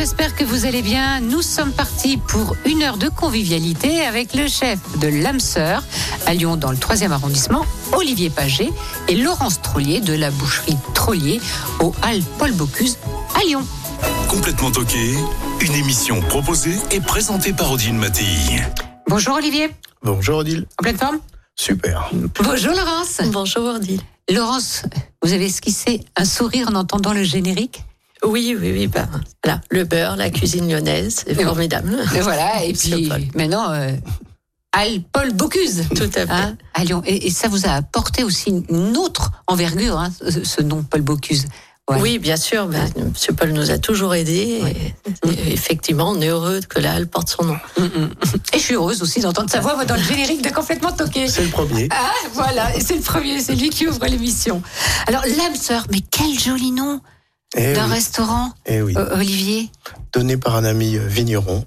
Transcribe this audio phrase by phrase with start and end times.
[0.00, 1.20] j'espère que vous allez bien.
[1.20, 5.82] Nous sommes partis pour une heure de convivialité avec le chef de l'âme sœur
[6.24, 8.70] à Lyon dans le 3e arrondissement, Olivier Paget,
[9.08, 11.38] et Laurence Trollier de la boucherie Trollier
[11.80, 12.96] au Hall Paul Bocuse
[13.34, 13.62] à Lyon.
[14.26, 15.16] Complètement toqué,
[15.60, 18.24] une émission proposée et présentée par Odile Mattei.
[19.06, 19.68] Bonjour Olivier,
[20.02, 20.66] Bonjour Odile.
[20.78, 21.18] en pleine forme?
[21.56, 22.10] Super.
[22.42, 23.20] Bonjour Laurence.
[23.26, 24.00] Bonjour Odile.
[24.30, 24.84] Laurence,
[25.22, 27.82] vous avez esquissé un sourire en entendant le générique?
[28.24, 28.86] Oui, oui, oui.
[28.86, 29.08] Ben,
[29.42, 31.96] voilà, le beurre, la cuisine lyonnaise, c'est formidable.
[32.14, 33.22] Et voilà, et puis Paul.
[33.34, 33.92] maintenant, euh,
[34.76, 35.84] Hall Paul Bocuse.
[35.94, 36.30] Tout à fait.
[36.30, 37.02] Hein, à Lyon.
[37.06, 41.02] Et, et ça vous a apporté aussi une autre envergure, hein, ce, ce nom, Paul
[41.02, 41.46] Bocuse.
[41.88, 42.00] Ouais.
[42.00, 42.68] Oui, bien sûr.
[42.68, 44.62] Ben, Monsieur Paul nous a toujours aidés.
[45.24, 47.56] Et, et effectivement, on est heureux que la halle porte son nom.
[47.78, 48.10] Mm, mm.
[48.52, 51.26] Et je suis heureuse aussi d'entendre sa voix dans le générique de Complètement Toqué.
[51.26, 51.88] C'est le premier.
[51.90, 54.62] Ah, voilà, c'est le premier, c'est lui qui ouvre l'émission.
[55.08, 57.00] Alors, l'âme sœur, mais quel joli nom
[57.56, 57.92] Eh d'un oui.
[57.94, 58.94] restaurant, Eh oui.
[58.96, 59.70] euh, Olivier.
[60.12, 61.66] Donné par un ami euh, vigneron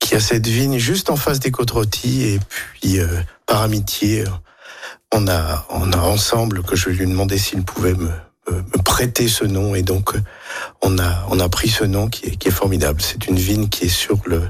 [0.00, 3.06] qui a cette vigne juste en face des côtes rôties et puis euh,
[3.46, 4.24] par amitié,
[5.12, 8.08] on a on a ensemble que je lui ai demandé s'il pouvait me,
[8.50, 10.14] me- prêter ce nom et donc
[10.82, 13.00] on a on a pris ce nom qui est, qui est formidable.
[13.02, 14.42] C'est une vigne qui est sur le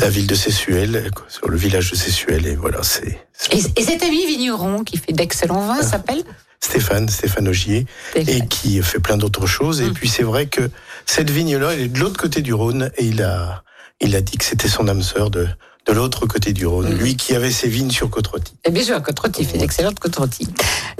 [0.00, 3.84] la ville de Sessuel, sur le village de Sessuel et voilà c'est c'est Et, et
[3.84, 6.24] cet ami vigneron qui fait d'excellents vins s'appelle
[6.64, 7.86] Stéphane Stéphane Augier.
[8.14, 9.80] et qui fait plein d'autres choses.
[9.82, 9.94] Et Mm.
[9.94, 10.70] puis c'est vrai que
[11.06, 13.62] cette vigne-là, elle est de l'autre côté du Rhône, et il a,
[14.00, 15.46] il a dit que c'était son âme sœur de,
[15.86, 16.98] de l'autre côté du Rhône, Mm.
[16.98, 18.54] lui qui avait ses vignes sur Côte-Rôtie.
[18.64, 20.48] Et bien sûr, côte rôtie, il fait d'excellentes côte rôties.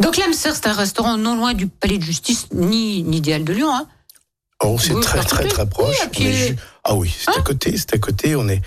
[0.00, 3.44] Donc, l'âme sœur, c'est un restaurant non loin du palais de justice, ni, ni d'Ial
[3.44, 3.72] de Lyon.
[3.74, 3.86] Hein.
[4.62, 5.96] Oh, c'est très très très proche.
[6.18, 8.36] Oui, ju- ah oui, c'est à côté, c'est à côté.
[8.36, 8.62] On est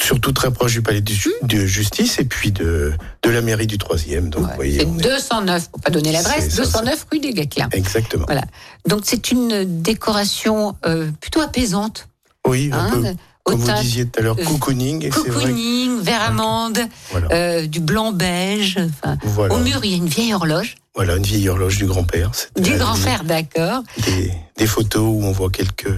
[0.00, 1.46] surtout très proche du palais de, ju- Mm.
[1.46, 2.92] de justice et puis de,
[3.22, 4.28] de la mairie du troisième.
[4.30, 7.06] Donc, Ouais, vous voyez, c'est on est- 209, pour pas donner l'adresse, C'est ça, 209
[7.12, 7.68] rue des Guesclins.
[7.72, 8.24] Exactement.
[8.26, 8.42] Voilà.
[8.86, 12.08] Donc, c'est une décoration euh, plutôt apaisante.
[12.46, 13.02] Oui, un Hein, peu,
[13.42, 15.08] comme vous disiez tout à l'heure, euh, cocooning.
[15.10, 16.78] Cocooning, vert amande,
[17.10, 17.28] Voilà.
[17.32, 18.78] euh, du blanc beige.
[19.24, 19.54] Voilà.
[19.54, 22.30] Au mur, il y a une vieille horloge voilà, une vieille horloge du grand-père.
[22.58, 23.82] Du grand-père, d'accord.
[24.06, 25.92] des, des photos où on voit quelques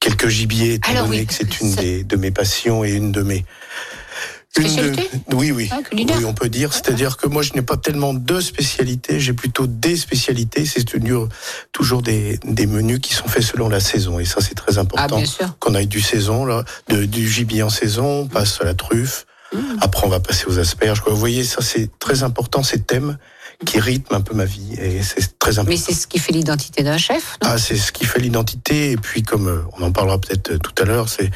[0.00, 3.12] quelques gibiers, étant Alors donné oui, que c'est une des, de mes passions et une
[3.12, 3.44] de mes
[4.58, 4.96] une de-
[5.36, 6.72] oui, oui, Ah, oui, on peut dire.
[6.74, 10.66] C'est-à-dire que moi, je n'ai pas tellement de spécialités, j'ai plutôt des spécialités.
[10.66, 11.28] C'est toujours-
[11.72, 14.80] toujours des, des menus qui sont faits selon la saison, et ça, c'est très Ah,
[14.80, 15.24] important.
[15.24, 15.56] sûr.
[15.60, 19.24] Qu'on aille du saison, là, de- du gibier en saison, on passe à la truffe.
[19.80, 21.02] Après, on va passer aux asperges.
[21.06, 23.18] Vous voyez, ça, c'est très important, ces thèmes
[23.66, 25.70] qui rythment un peu ma vie, et c'est très important.
[25.70, 28.92] Mais c'est ce qui fait l'identité d'un chef, Ah, c'est ce qui fait l'identité.
[28.92, 31.30] Et puis, comme euh, on en parlera peut-être euh, tout à l'heure, c'est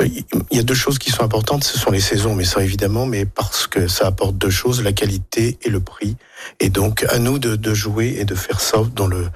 [0.00, 0.06] euh,
[0.50, 1.64] il y a deux choses qui sont importantes.
[1.64, 4.92] Ce sont les saisons, mais ça évidemment, mais parce que ça apporte deux choses la
[4.92, 6.16] qualité et le prix.
[6.60, 9.28] Et donc, à nous de, de jouer et de faire ça dans le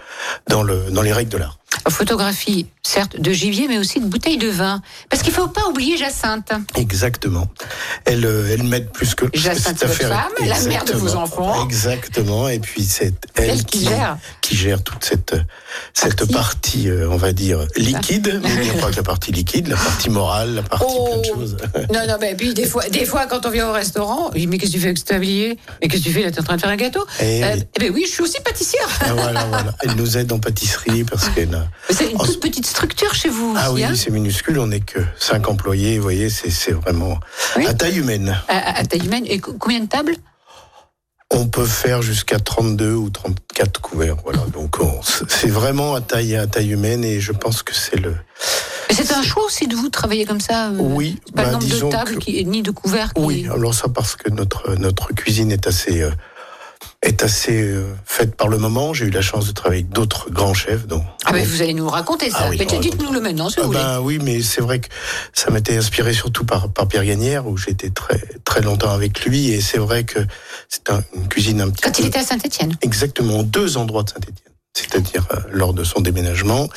[0.49, 1.59] dans le dans les règles de l'art.
[1.89, 4.81] Photographie, certes, de gibier, mais aussi de bouteilles de vin.
[5.11, 6.53] Parce qu'il faut pas oublier Jacinthe.
[6.75, 7.49] Exactement.
[8.05, 11.65] Elle euh, elle m'aide plus que Jacinthe, cette votre femme, la mère de vos enfants.
[11.65, 12.49] Exactement.
[12.49, 14.17] Et puis c'est elle, Elle qui gère.
[14.41, 15.37] qui gère toute cette
[15.95, 16.33] cette Partie.
[16.33, 19.69] partie, euh, on va dire liquide, mais il n'y a pas que la partie liquide,
[19.69, 21.07] la partie morale, la partie Oh.
[21.09, 21.57] plein de choses.
[21.93, 24.47] Non, non, mais puis des fois, des fois, quand on vient au restaurant, je dis,
[24.47, 26.23] mais qu'est-ce que tu fais avec ce tablier Mais qu'est-ce que tu fais?
[26.23, 27.63] Là T'es en train de faire un gâteau Eh Euh, oui.
[27.75, 28.89] Eh ben oui, je suis aussi pâtissière.
[29.01, 29.75] Ah, voilà, voilà.
[29.83, 31.67] Elle nous aide en pâtisserie parce qu'elle a...
[31.91, 34.81] C'est une toute petite structure chez vous Ah aussi, oui, hein c'est minuscule, on n'est
[34.81, 37.19] que cinq employés, vous voyez, c'est vraiment
[37.57, 37.67] Oui.
[37.67, 38.37] à taille humaine.
[38.49, 39.25] à, taille humaine.
[39.27, 40.17] Et co- combien de tables?
[41.33, 44.39] On peut faire jusqu'à 32 ou 34 couverts, voilà.
[44.53, 48.15] Donc on- c'est vraiment à taille, à taille humaine et je pense que c'est le...
[48.89, 51.53] Mais C'est un choix aussi de vous travailler comme ça euh, Oui, Pas le bah,
[51.55, 53.21] nombre de tables que- qui, ni de couverts qui...
[53.21, 56.03] Oui, alors ça parce que notre, notre cuisine est assez...
[56.03, 56.11] euh,
[57.07, 58.93] est assez euh, faite par le moment.
[58.95, 61.75] J'ai eu la chance de travailler avec d'autres grands chefs, dont Ah ben vous allez
[61.75, 62.39] nous raconter ça.
[62.43, 63.79] Ah oui, Mais dites-nous le maintenant si Ah vous voulez.
[63.79, 64.89] ben oui, mais c'est vrai que
[65.33, 69.51] ça m'était inspiré surtout par, par Pierre Gagnère, où j'étais très, très longtemps avec lui,
[69.51, 70.19] et c'est vrai que
[70.69, 72.03] c'est un- une cuisine un petit Quand peu...
[72.03, 72.77] il était à Saint-Etienne.
[72.83, 76.69] Exactement, deux endroits de Saint-Étienne, c'est-à-dire euh, lors de son déménagement.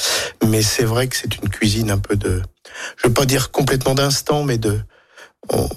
[0.48, 2.42] Mais c'est vrai que c'est une cuisine un peu de,
[2.98, 4.80] je veux pas dire complètement d'instant, mais de,
[5.52, 5.70] on-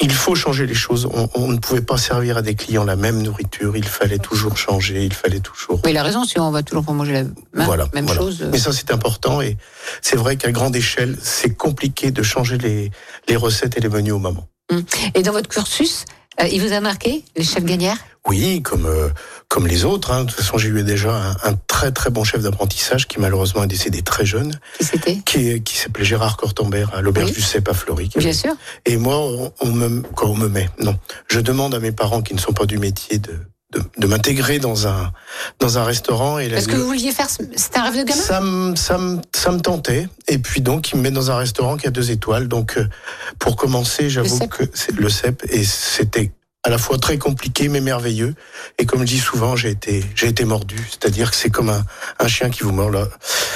[0.00, 1.06] il faut changer les choses.
[1.12, 3.76] On, on ne pouvait pas servir à des clients la même nourriture.
[3.76, 5.04] Il fallait toujours changer.
[5.04, 5.80] Il fallait toujours.
[5.84, 8.20] Mais il a raison, si on va toujours pour manger la même, Voilà, même voilà.
[8.20, 8.42] chose.
[8.42, 9.40] euh, Mais ça, c'est important.
[9.40, 9.56] Et
[10.00, 12.90] c'est vrai qu'à grande échelle, c'est compliqué de changer les,
[13.28, 14.46] les recettes et les menus au moment.
[15.14, 16.04] Et dans votre cursus,
[16.40, 17.98] Euh, il vous a marqué, le chef Gagnère
[18.28, 19.08] Oui, comme euh,
[19.48, 20.10] comme les autres.
[20.12, 20.24] hein.
[20.24, 23.64] De toute façon, j'ai eu déjà un, un très très bon chef d'apprentissage qui malheureusement
[23.64, 25.16] est décédé très jeune, Qui c'était?
[25.24, 27.34] Qui, qui s'appelait Gérard Cortambert à l'auberge Oui.
[27.36, 28.10] du Cep à Fleury.
[28.16, 28.52] Bien sûr.
[28.84, 30.96] Et moi, on, on me, quand on me met, non,
[31.28, 33.32] je demande à mes parents qui ne sont pas du métier de
[33.70, 35.12] de, de m'intégrer dans un
[35.60, 37.28] dans un restaurant et Parce que vous vouliez faire.
[37.28, 38.18] C'était un rêve de gamin?
[38.22, 40.08] Ça me, ça, me, ça me tentait.
[40.26, 42.48] Et puis donc, ils me mettent dans un restaurant qui a deux étoiles.
[42.48, 42.88] Donc, euh,
[43.38, 45.42] pour commencer, j'avoue que c'est le CEP.
[45.50, 46.30] Et c'était
[46.68, 48.34] à la fois très compliqué, mais merveilleux.
[48.76, 50.76] Et comme je dis souvent, j'ai été, j'ai été mordu.
[50.90, 51.82] C'est-à-dire que c'est comme un,
[52.18, 53.08] un chien qui vous mord là.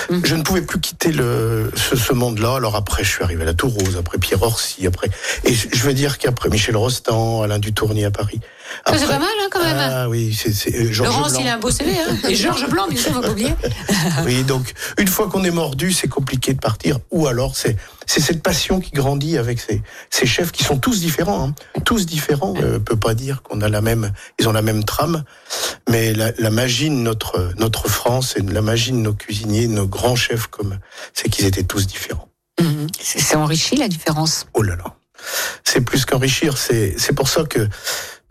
[0.09, 0.23] Mhm.
[0.25, 2.55] Je ne pouvais plus quitter le, ce, ce monde-là.
[2.57, 5.11] Alors après, je suis arrivé à la Tour Rose, après Pierre Orsi, après.
[5.45, 8.41] Et je je veux dire qu'après Michel Rostand, Alain Dutournier à Paris.
[8.87, 9.77] Ça, C'est pas mal, hein, quand même.
[9.79, 11.41] Ah oui, c'est, c'est euh, Georges Laurence, Blanc.
[11.41, 11.93] il a un beau CV.
[11.93, 12.17] Hein.
[12.29, 13.55] Et Georges Blanc, bien sûr, faut pas oublier.
[14.25, 16.99] Oui, donc une fois qu'on est mordu, c'est compliqué de partir.
[17.11, 17.77] Ou alors c'est
[18.07, 19.81] c'est cette passion qui grandit avec ces,
[20.11, 21.81] ces chefs qui sont tous différents, hein.
[21.85, 22.55] tous différents.
[22.61, 25.25] Euh, peut pas dire qu'on a la même, ils ont la même trame,
[25.89, 29.73] mais la, la magie de notre notre France et la magie de nos cuisiniers, de
[29.73, 30.79] nos grands chefs comme
[31.15, 32.29] c'est qu'ils étaient tous différents.
[32.61, 32.89] Mhm.
[33.01, 34.47] C'est c'est enrichi la différence.
[34.55, 34.97] Oh là là.
[35.65, 36.59] C'est plus qu'enrichir.
[36.59, 37.69] C'est, c'est pour ça que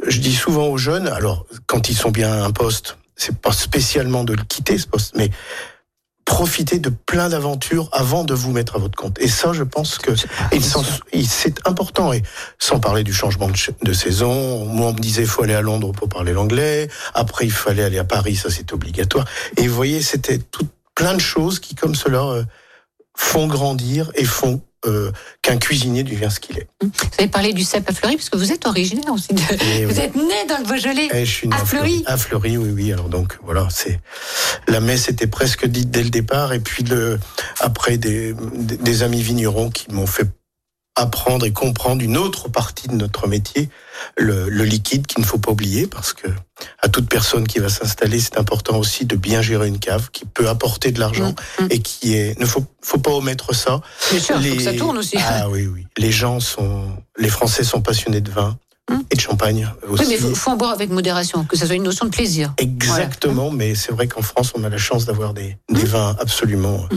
[0.08, 3.52] je dis souvent aux jeunes, alors, quand ils sont bien à un poste, c'est pas
[3.52, 5.30] spécialement de le quitter, ce poste, mais
[6.26, 9.20] profitez de plein d'aventures avant de vous mettre à votre compte.
[9.20, 12.14] Et ça, je pense que c'est important.
[12.14, 12.24] Et
[12.58, 13.50] sans parler du changement
[13.84, 16.88] de, saison, moi, on me disait, il faut aller à Londres pour parler l'anglais.
[17.14, 19.26] Après, il fallait aller à Paris, ça, c'est obligatoire.
[19.58, 22.44] Et vous voyez, c'était tout, plein de choses qui, comme cela, euh,
[23.16, 25.12] font grandir et font euh,
[25.42, 26.68] qu'un cuisinier devient ce qu'il est.
[26.82, 26.90] Vous
[27.20, 29.34] avez parlé du cep à Fleury, parce que vous êtes originaire aussi.
[29.34, 29.42] De...
[29.76, 30.00] Et Vous oui.
[30.00, 31.10] êtes né dans le Beaujolais.
[31.14, 32.94] Eh, je suis né À Fleury À Fleury, oui, oui.
[32.94, 34.00] Alors donc voilà, c'est
[34.68, 37.20] la messe était presque dite dès le départ, et puis le
[37.60, 40.28] après des, des, des amis vignerons qui m'ont fait
[40.96, 43.70] apprendre et comprendre une autre partie de notre métier,
[44.18, 46.28] le, le liquide qu'il ne faut pas oublier, parce que
[46.82, 50.26] à toute personne qui va s'installer, c'est important aussi de bien gérer une cave qui
[50.26, 51.68] peut apporter de l'argent Mm, mm.
[51.72, 53.82] et qui est ne faut faut pas omettre ça.
[54.12, 55.18] Bien sûr, faut que ça tourne aussi.
[55.20, 55.86] Ah oui, oui.
[55.98, 58.58] Les gens sont, les Français sont passionnés de vin
[58.90, 59.04] Hum.
[59.12, 60.02] et de champagne aussi.
[60.04, 62.10] Oui, mais il faut, faut en boire avec modération, que ça soit une notion de
[62.10, 62.52] plaisir.
[62.58, 66.88] Exactement, mais c'est vrai qu'en France, on a la chance d'avoir des, des vins absolument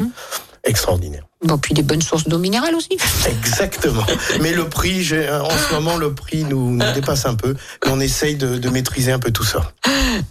[0.65, 1.25] euh, extraordinaires.
[1.43, 2.97] Bon, puis des bonnes sources d'eau minérale aussi.
[3.29, 4.05] Exactement.
[4.41, 7.55] mais le prix, j'ai- en ce moment, le prix nous, nous dépasse un peu.
[7.85, 9.73] Mais on essaye de, de maîtriser un peu tout ça.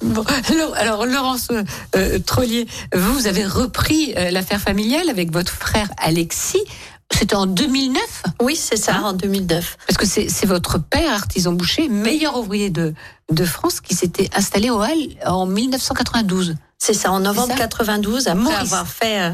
[0.02, 1.64] Bon, alors, alors, Laurence euh,
[1.96, 6.64] euh, Trollier, vous, vous avez repris euh, l'affaire familiale avec votre frère Alexis.
[7.14, 8.02] C'était en 2009
[8.42, 9.02] Oui, c'est ça, Hein?
[9.04, 9.78] en 2009.
[9.88, 12.96] Parce que c'est votre père, artisan boucher, meilleur ouvrier de,
[13.32, 16.56] de France, qui s'était installé au Halles en 1992.
[16.80, 18.58] C'est ça, en novembre ça 92, après Maurice.
[18.62, 19.32] avoir fait euh,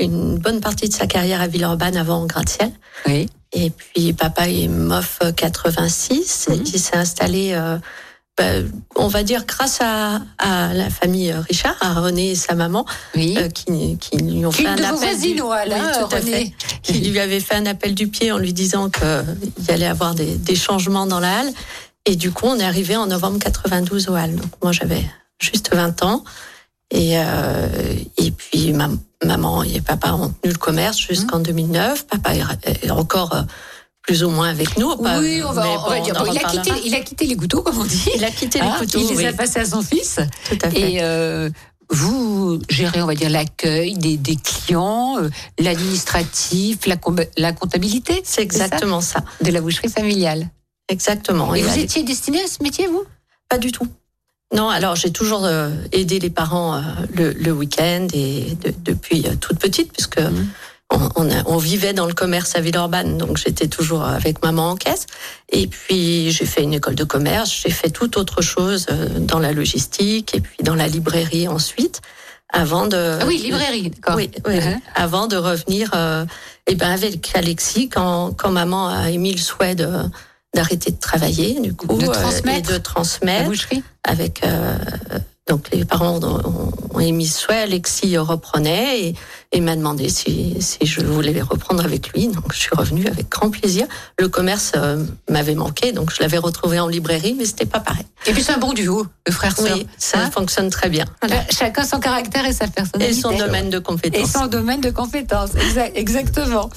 [0.00, 2.70] une bonne partie de sa carrière à Villeurbanne avant en gratte-ciel.
[3.06, 3.28] Oui.
[3.52, 6.64] Et puis papa est MOF 86 et Mhm.
[6.66, 7.78] il s'est installé, euh,
[8.36, 12.84] ben, on va dire grâce à, à la famille Richard, à René et sa maman,
[13.14, 13.34] Oui.
[13.38, 15.18] euh, qui, qui lui ont fait un appel.
[15.20, 15.40] du...
[15.40, 15.40] Oui,
[15.72, 16.30] hein, René.
[16.30, 16.52] fait.
[16.82, 19.24] Qui lui avait fait un appel du pied en lui disant qu'il
[19.68, 21.52] y allait avoir des, des changements dans la halle.
[22.04, 24.36] Et du coup, on est arrivé en novembre 92 au Halles.
[24.36, 25.02] Donc moi, j'avais
[25.40, 26.22] juste 20 ans.
[26.92, 27.66] Et, euh,
[28.18, 28.90] et puis ma-
[29.26, 32.06] maman et papa ont tenu le commerce jusqu'en 2009.
[32.06, 33.42] Papa est, encore euh,
[34.02, 34.96] plus ou moins avec nous.
[34.96, 36.14] pas- oui, on va, on dire.
[36.14, 38.08] Bon, il, a quitté, il a quitté les couteaux, comme on dit.
[38.14, 38.98] Il a quitté les couteaux.
[39.00, 40.20] il les oui, a passés à son fils.
[40.48, 40.92] tout à fait.
[40.92, 41.50] Et euh,
[41.90, 45.28] vous gérez, on va dire, l'accueil des, des clients, euh,
[45.58, 48.20] l'administratif, la, com- la comptabilité.
[48.24, 49.20] C'est exactement ça.
[49.42, 50.48] de la boucherie familiale.
[50.88, 51.54] Exactement.
[51.54, 53.04] Et Et vous étiez destiné à ce métier, vous?
[53.48, 53.86] Pas du tout.
[54.54, 56.80] Non, alors j'ai toujours euh, aidé les parents euh,
[57.14, 60.46] le, le week-end et de- depuis euh, toute petite, puisque Mhm.
[60.92, 64.70] on, on, a- on vivait dans le commerce à Villeurbanne, donc j'étais toujours avec maman
[64.70, 65.06] en caisse.
[65.48, 69.40] Et puis j'ai fait une école de commerce, j'ai fait toute autre chose euh, dans
[69.40, 72.00] la logistique et puis dans la librairie ensuite,
[72.52, 73.18] avant de.
[73.20, 74.14] Ah oui, librairie, d'accord.
[74.14, 74.78] Oui, oui, Uh-huh.
[74.94, 76.24] avant de revenir euh,
[76.68, 79.88] eh ben avec Alexis quand, quand maman a émis le souhait de
[80.54, 84.78] d'arrêter de travailler du coup De euh, transmettre et de La transmettre boucherie avec euh,
[85.48, 89.14] donc les parents ont, ont émis ce souhait, Alexis reprenait et,
[89.52, 92.26] et m'a demandé si, si je voulais les reprendre avec lui.
[92.26, 93.86] Donc je suis revenue avec grand plaisir.
[94.18, 98.06] Le commerce euh, m'avait manqué, donc je l'avais retrouvé en librairie, mais c'était pas pareil.
[98.26, 99.76] Et puis c'est un bon duo, le frère-sœur.
[99.76, 101.04] Oui, ça Hein fonctionne très bien.
[101.22, 101.44] Voilà.
[101.50, 103.20] Chacun son caractère et sa Et personnalité.
[103.20, 104.32] son domaine de Et compétence.
[104.32, 105.50] son domaine de compétence.
[105.50, 106.70] Exa- exactement.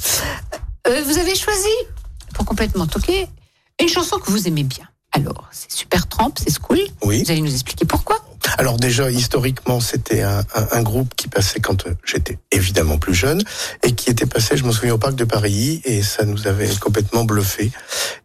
[0.88, 1.69] Euh, vous avez choisi,
[2.35, 3.27] pour complètement toquer,
[3.79, 4.86] une chanson que vous aimez bien.
[5.12, 6.79] Alors, c'est Super Tramp, c'est School.
[7.03, 7.24] Oui.
[7.24, 8.17] Vous allez nous expliquer pourquoi?
[8.57, 13.13] Alors déjà, historiquement, c'était un, un, un, groupe qui passait quand euh, j'étais évidemment plus
[13.13, 13.41] jeune
[13.83, 16.69] et qui était passé, je m'en souviens, au parc de Paris et ça nous avait
[16.75, 17.71] complètement bluffé.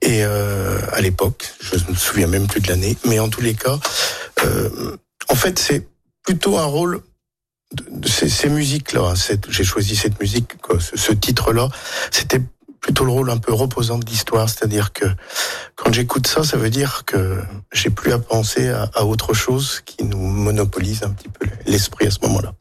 [0.02, 3.40] Et euh, à l'époque, je ne me souviens même plus de l'année, mais en tous
[3.40, 3.78] les cas,
[4.44, 4.96] euh,
[5.28, 5.87] en fait, c'est
[6.23, 7.02] plutôt un rôle
[7.73, 9.14] de, ces, ces musiques-là.
[9.49, 11.68] J'ai choisi cette musique, quoi, ce, ce titre-là.
[12.11, 12.40] C'était
[12.85, 15.07] plutôt le rôle un peu reposant de l'histoire, c'est-à-dire que
[15.75, 17.41] quand j'écoute ça, ça veut dire que
[17.73, 22.09] j'ai plus à penser à, à, autre chose qui nous monopolise un petit peu l'esprit
[22.09, 22.53] à ce moment-là.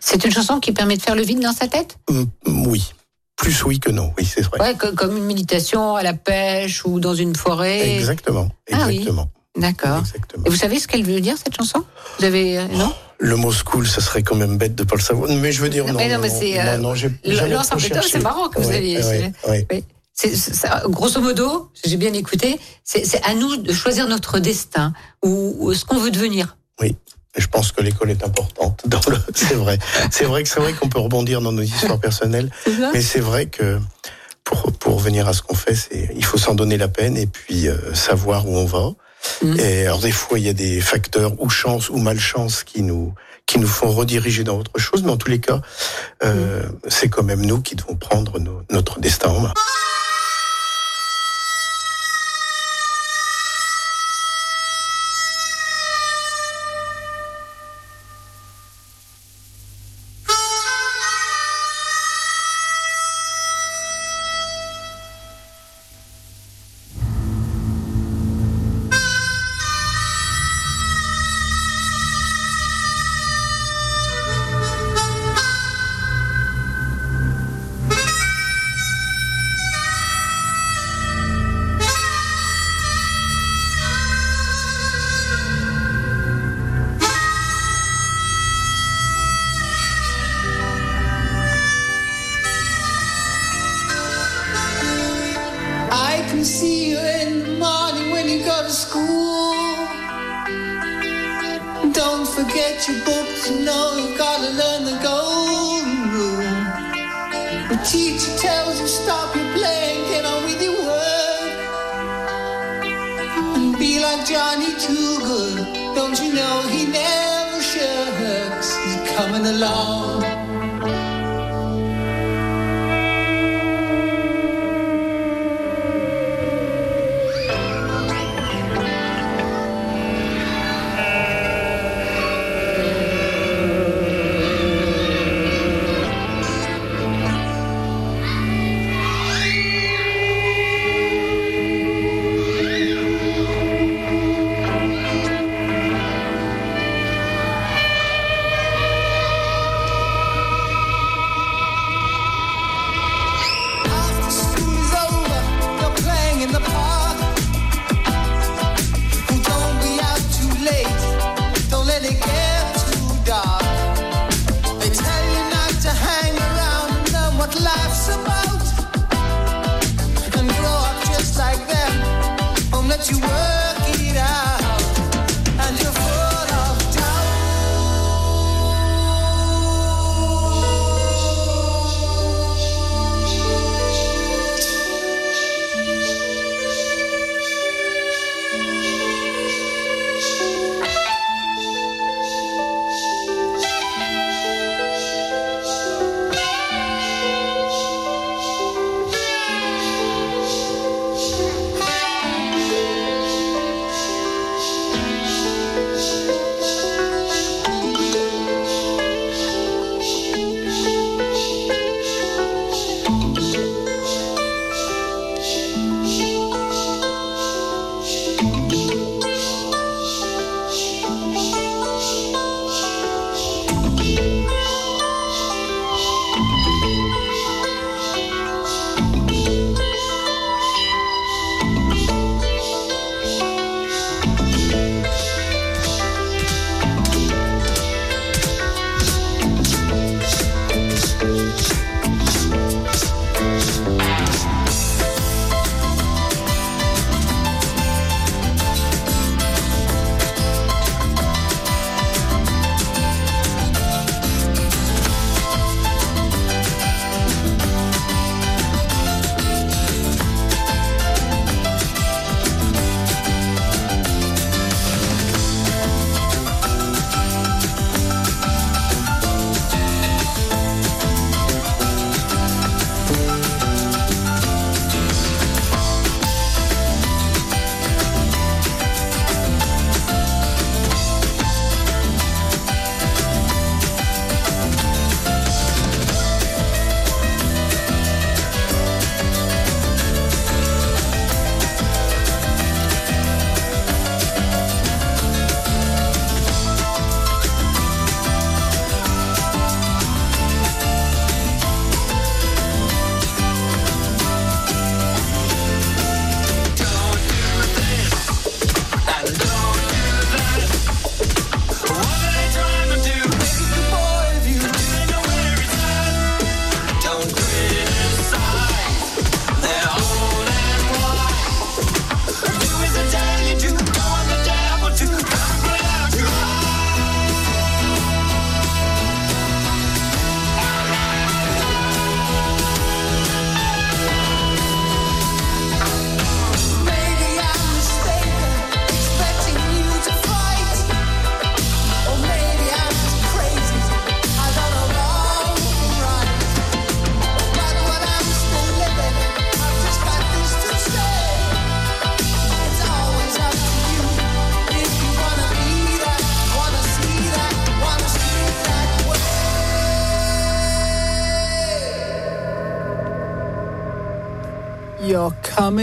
[0.00, 1.96] C'est une chanson qui permet de faire le vide dans sa tête?
[2.10, 2.24] Mmh,
[2.66, 2.92] Oui.
[3.36, 4.58] Plus oui que non, oui, c'est vrai.
[4.58, 7.98] Ouais, comme une méditation à la pêche ou dans une forêt.
[7.98, 9.28] Exactement, exactement.
[9.28, 9.62] Ah oui.
[9.62, 10.02] D'accord.
[10.44, 11.84] Et vous savez ce qu'elle veut dire, cette chanson?
[12.18, 12.66] Vous avez...
[12.66, 12.92] Non?
[13.18, 15.30] Le mot school, ça serait quand même bête de pas le savoir.
[15.30, 15.94] Mais je veux dire, non.
[15.94, 16.60] Mais non, mais c'est.
[16.60, 19.00] Euh, non, c'est marrant que vous aviez.
[19.48, 19.84] Oui, oui.
[20.12, 25.54] C'est, ça, grosso modo, j'ai bien écouté, c'est à nous de choisir notre destin ou,
[25.60, 26.56] ou ce qu'on veut devenir.
[26.80, 26.96] Oui.
[27.36, 28.84] Je pense que l'école est importante.
[29.34, 29.78] C'est vrai.
[30.10, 32.50] C'est vrai que c'est vrai qu'on peut rebondir dans nos histoires personnelles,
[32.92, 33.78] mais c'est vrai que
[34.42, 37.26] pour pour venir à ce qu'on fait, c'est il faut s'en donner la peine et
[37.26, 38.94] puis euh, savoir où on va.
[39.42, 39.60] Mmh.
[39.60, 43.14] Et alors des fois, il y a des facteurs ou chance ou malchance qui nous
[43.46, 45.62] qui nous font rediriger dans autre chose, mais en tous les cas,
[46.22, 46.72] euh, mmh.
[46.88, 49.54] c'est quand même nous qui devons prendre nos, notre destin en main.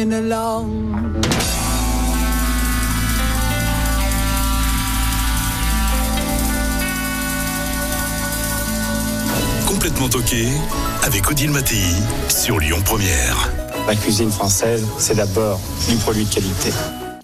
[0.05, 0.85] Coming along.
[9.67, 10.47] Complètement toqué
[11.03, 11.83] avec Odile Mattei
[12.29, 13.51] sur Lyon Première.
[13.87, 15.59] La cuisine française, c'est d'abord
[15.89, 16.71] du produit de qualité.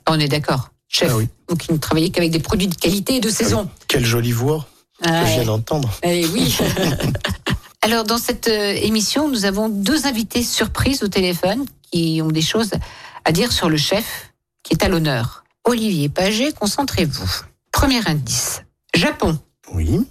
[0.07, 0.69] On est d'accord.
[0.87, 1.27] Chef, Ah oui.
[1.49, 3.69] vous qui ne travaillez qu'avec des produits de qualité et de saison.
[3.87, 4.65] Quelle jolie voix
[5.03, 5.89] Ah que je viens d'entendre.
[6.03, 6.57] Eh oui.
[7.83, 12.41] Alors, dans cette euh, émission, nous avons deux invités surprises au téléphone qui ont des
[12.41, 12.71] choses
[13.25, 15.43] à dire sur le chef qui est à l'honneur.
[15.63, 17.29] Olivier Paget, concentrez-vous.
[17.71, 18.61] Premier indice.
[18.93, 19.39] Japon.
[19.73, 20.07] Oui.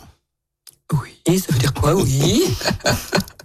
[1.28, 2.42] Oui, ça veut dire quoi, oui?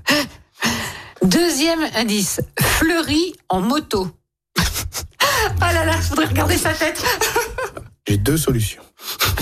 [1.24, 2.42] Deuxième indice.
[2.60, 4.10] Fleury en moto.
[5.62, 7.02] Ah là là, je voudrais regarder sa tête.
[8.08, 8.82] J'ai deux solutions.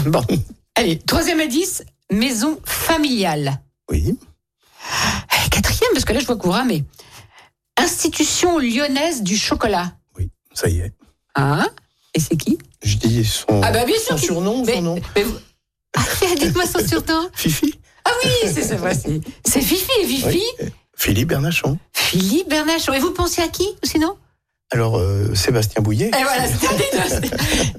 [0.06, 0.24] Bon.
[0.76, 1.84] Allez, troisième indice.
[2.12, 3.62] Maison familiale.
[3.90, 4.18] Oui.
[5.46, 6.84] Eh, Quatrième, parce que là, je vois vous ramez.
[7.78, 9.94] Institution lyonnaise du chocolat.
[10.54, 10.94] Ça y est.
[11.36, 11.68] Hein?
[12.14, 12.60] Et c'est qui?
[12.84, 14.18] Je dis son, Ah bah bien sûr.
[14.20, 14.96] son surnom, Mais- son nom.
[15.16, 15.40] mais vous-
[15.98, 16.02] Ah,
[16.40, 17.28] dites-moi son surnom.
[17.34, 17.80] Fifi.
[18.06, 19.22] Ah oui, c'est c'est vrai, c'est-
[19.62, 20.24] Fifi Fifi.
[20.28, 20.44] Oui.
[20.96, 21.80] Philippe Bernachon.
[21.92, 22.94] Philippe Bernachon.
[22.94, 24.16] Et vous pensiez à qui sinon?
[24.74, 26.08] Alors, euh, Sébastien Bouillet.
[26.08, 26.48] Et voilà,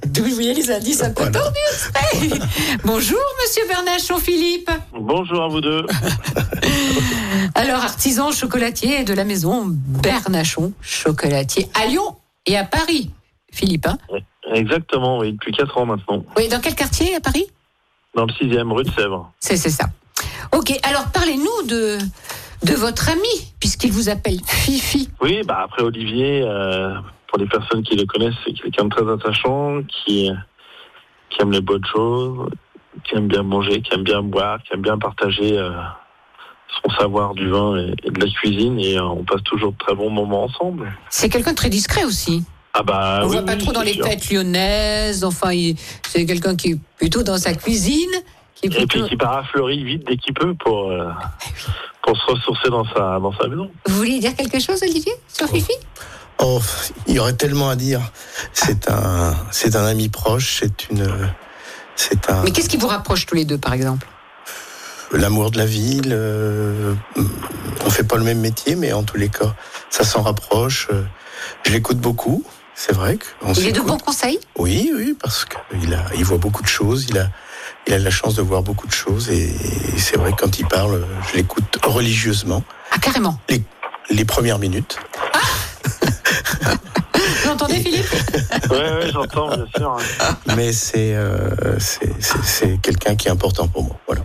[0.06, 1.50] D'où je les indices un peu Voilà.
[2.84, 4.70] Bonjour, monsieur Bernachon Philippe.
[4.96, 5.84] Bonjour à vous deux.
[7.56, 12.14] Alors, artisan chocolatier de la maison Bernachon Chocolatier à Lyon
[12.46, 13.10] et à Paris.
[13.52, 13.98] Philippe, hein
[14.54, 16.24] Exactement, oui, depuis 4 ans maintenant.
[16.36, 17.46] Oui, dans quel quartier à Paris?
[18.14, 19.32] Dans le 6e, rue de Sèvres.
[19.40, 19.86] C'est c'est ça.
[20.52, 21.98] Ok, alors parlez-nous de,
[22.64, 25.08] de votre ami, puisqu'il vous appelle Fifi.
[25.20, 26.94] Oui, bah après Olivier, euh,
[27.28, 30.30] pour les personnes qui le connaissent, c'est quelqu'un de très attachant, qui,
[31.30, 32.48] qui aime les bonnes choses,
[33.04, 35.70] qui aime bien manger, qui aime bien boire, qui aime bien partager euh,
[36.82, 38.78] son savoir du vin et, et de la cuisine.
[38.80, 40.90] Et euh, on passe toujours de très bons moments ensemble.
[41.10, 42.44] C'est quelqu'un de très discret aussi.
[42.72, 44.04] Ah bah, On oui, voit pas oui, trop dans les sûr.
[44.06, 45.22] fêtes lyonnaises.
[45.22, 45.50] Enfin,
[46.08, 48.10] c'est quelqu'un qui est plutôt dans sa cuisine.
[48.56, 51.08] Qui Et puis qui part à Fleury vite dès qu'il peut pour, euh,
[52.04, 53.70] pour se ressourcer dans sa, dans sa maison.
[53.86, 55.72] Vous voulez dire quelque chose, Olivier, sur Fifi?
[56.38, 56.60] Oh,
[57.06, 58.00] il y aurait tellement à dire.
[58.52, 60.58] C'est un, c'est un ami proche.
[60.60, 61.30] C'est une,
[61.96, 64.06] c'est un, Mais qu'est-ce qui vous rapproche tous les deux, par exemple?
[65.12, 66.10] L'amour de la ville.
[66.12, 66.94] euh,
[67.86, 69.54] on fait pas le même métier, mais en tous les cas,
[69.90, 70.88] ça s'en rapproche.
[70.92, 71.04] Euh,
[71.64, 72.44] Je l'écoute beaucoup.
[72.74, 74.40] C'est vrai qu'on Il est de bons conseils?
[74.56, 77.06] Oui, oui, parce qu'il a, il voit beaucoup de choses.
[77.08, 77.28] Il a,
[77.86, 79.30] il a la chance de voir beaucoup de choses.
[79.30, 82.62] Et, et c'est vrai que quand il parle, je l'écoute religieusement.
[82.90, 83.38] Ah, carrément.
[84.10, 84.98] Les premières minutes.
[87.44, 88.06] Vous entendez, Philippe?
[88.70, 89.90] Ouais, ouais, j'entends, bien sûr.
[89.90, 90.36] hein.
[90.56, 93.96] Mais c'est, euh, c'est, c'est, c'est quelqu'un qui est important pour moi.
[94.06, 94.22] Voilà.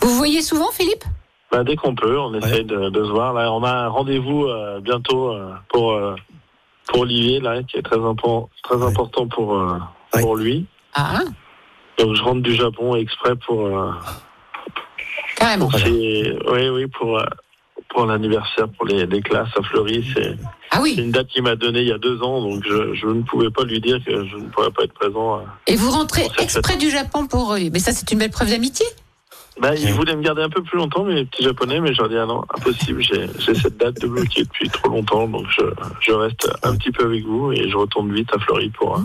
[0.00, 1.04] Vous voyez souvent, Philippe?
[1.50, 3.34] Bah, dès qu'on peut, on essaie de, de se voir.
[3.34, 6.14] Là, on a un rendez-vous euh, bientôt euh, pour, euh,
[6.88, 8.86] pour Olivier, là, qui est très, important très Ouais.
[8.86, 9.78] important pour, euh,
[10.14, 10.20] Ouais.
[10.22, 10.66] pour lui.
[10.94, 11.20] Ah,
[12.02, 13.92] Donc, je rentre du Japon exprès pour, euh,
[15.36, 15.68] carrément.
[15.68, 17.24] pour oui, oui, pour, euh,
[17.90, 20.04] pour l'anniversaire, pour les, les classes à Fleury.
[20.14, 20.34] C'est
[20.72, 20.94] Ah oui.
[20.98, 23.50] une date qu'il m'a donnée il y a deux ans, donc je, je ne pouvais
[23.50, 25.38] pas lui dire que je ne pourrais pas être présent.
[25.38, 25.42] euh.
[25.68, 27.56] Et vous rentrez exprès du Japon pour...
[27.72, 28.84] Mais ça, c'est une belle preuve d'amitié.
[29.60, 29.92] Bah, il Ouais.
[29.92, 32.24] voulait me garder un peu plus longtemps, les petits japonais, mais j'en ai dit ah
[32.26, 35.62] non, impossible, j'ai cette date de bloquée depuis trop longtemps, donc je,
[36.00, 38.98] je reste un petit peu avec vous et je retourne vite à Fleury pour,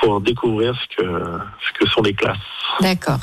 [0.00, 2.36] pour découvrir ce que, ce que sont les classes.
[2.80, 3.18] D'accord.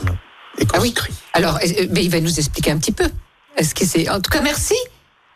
[0.58, 0.94] Et Ah oui.
[1.34, 3.06] Alors, euh, mais il va nous expliquer un petit peu.
[3.58, 4.10] Est-ce que c'est...
[4.10, 4.76] En tout cas, merci,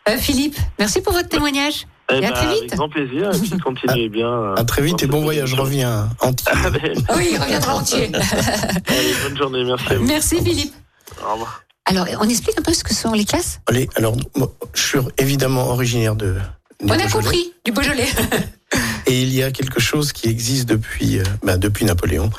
[0.08, 0.56] euh, Philippe.
[0.78, 1.86] Merci pour votre témoonnage.
[2.12, 2.58] Eh Et à ben, très vite.
[2.62, 4.28] Avec grand plaisir, et puis continuez bien.
[4.28, 5.54] euh, À très vite et dans bon voyage.
[5.54, 6.52] Reviens entier.
[6.64, 8.10] Allez, Oui, il reviendra entier.
[8.88, 10.06] allez, bonne journée, merci à vous.
[10.06, 10.74] Merci, Philippe.
[11.26, 11.62] Au revoir.
[11.86, 13.60] Alors, on explique un peu ce que sont les classes?
[13.66, 16.34] Allez, alors, moi, je suis évidemment originaire de.
[16.80, 18.08] du On a compris, du Beaujolais.
[19.06, 22.30] Et il y a quelque chose qui existe depuis, euh, bah, depuis Napoléon,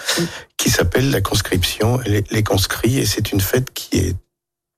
[0.57, 4.15] qui s'appelle la conscription, les, les conscrits, et c'est une fête qui est,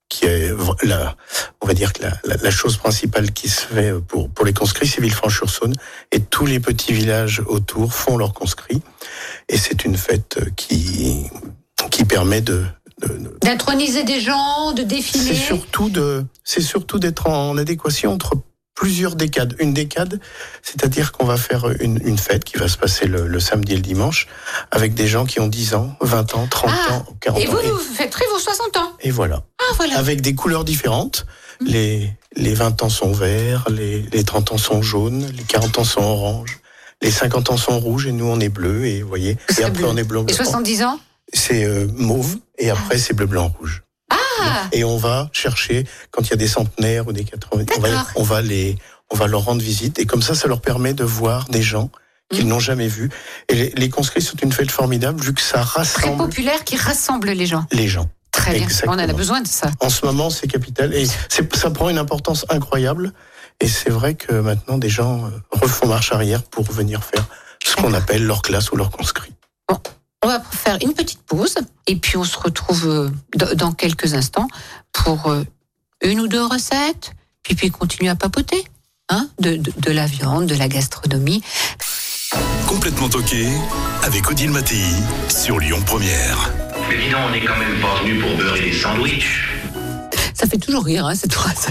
[0.09, 0.51] qui est
[0.83, 1.15] la,
[1.61, 4.53] on va dire que la, la, la chose principale qui se fait pour, pour les
[4.53, 5.75] conscrits, c'est Villefranche-sur-Saône,
[6.11, 8.81] et tous les petits villages autour font leurs conscrits,
[9.49, 11.25] et c'est une fête qui,
[11.91, 12.65] qui permet de,
[13.01, 15.35] de- de- D'introniser des gens, de défiler.
[15.35, 18.33] c'est surtout de, c'est surtout d'être en adéquation entre
[18.75, 19.55] plusieurs décades.
[19.59, 20.19] Une décade,
[20.61, 23.75] c'est-à-dire qu'on va faire une, une fête qui va se passer le, le samedi et
[23.75, 24.27] le dimanche
[24.71, 27.57] avec des gens qui ont 10 ans, 20 ans, 30 Ah, ans, 40 Et vous,
[27.57, 27.61] ans.
[27.71, 28.93] vous fêterez vos 60 ans.
[29.01, 29.43] Et, et voilà.
[29.59, 29.97] Ah, voilà.
[29.97, 31.25] Avec des couleurs différentes.
[31.61, 31.65] Mm.
[31.67, 35.83] Les, les 20 ans sont verts, les, les 30 ans sont jaunes, les 40 ans
[35.83, 36.59] sont oranges.
[37.01, 39.37] Les 50 ans sont rouges et nous on est bleu et vous voyez.
[39.49, 39.89] C'est Et après bleu.
[39.91, 40.25] on est blanc.
[40.27, 40.99] Et 70 ans
[41.33, 43.82] C'est euh, mauve et après c'est bleu blanc rouge.
[44.45, 47.79] Ah Et on va chercher, quand il y a des centenaires ou des 80, on
[47.81, 48.77] va, on va les,
[49.11, 51.89] on va leur rendre visite et comme ça, ça leur permet de voir des gens
[52.31, 52.49] qu'ils Mhm.
[52.49, 53.09] n'ont jamais vus.
[53.49, 56.77] Et les, les conscrits sont une fête formidable vu que ça Très rassemble populaire qui
[56.77, 57.65] rassemble les gens.
[57.71, 58.09] les gens.
[58.31, 58.67] Très bien.
[58.87, 59.69] On en a besoin de ça.
[59.79, 63.13] En ce moment, c'est capital et ça prend une importance incroyable.
[63.61, 67.25] Et c'est vrai que maintenant, des gens euh, refont marche arrière pour venir faire
[67.63, 69.31] ce qu'on appelle leur classe ou leur conscrit.
[70.23, 71.55] On va faire une petite pause
[71.87, 74.47] et puis on se retrouve euh, dans quelques instants
[74.93, 75.43] pour euh,
[76.01, 77.11] une ou deux recettes,
[77.43, 78.63] puis puis continuer à papoter.
[79.09, 81.43] Hein, de, de, de la viande, de la gastronomie.
[82.67, 83.47] Complètement toqué
[84.01, 84.81] avec Odile Mattei
[85.29, 86.51] sur Lyon Première.
[86.89, 89.49] Mais dis donc, on n'est quand même pas venu pour beurrer des sandwichs.
[90.33, 91.67] Ça fait toujours rire, hein, cette phrase.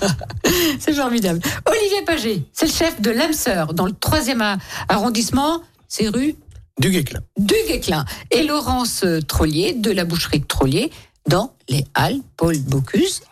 [0.80, 1.40] c'est formidable.
[1.70, 4.56] Olivier Paget, c'est le chef de l'âme-sœur dans le troisième a-
[4.88, 5.62] arrondissement.
[5.86, 6.34] C'est rue
[6.80, 7.20] Du Guéclin.
[7.38, 8.04] du Guéclin.
[8.30, 10.90] Et Laurence euh, Trollier de la boucherie de Trollier
[11.28, 13.22] dans les Halles Paul Bocuse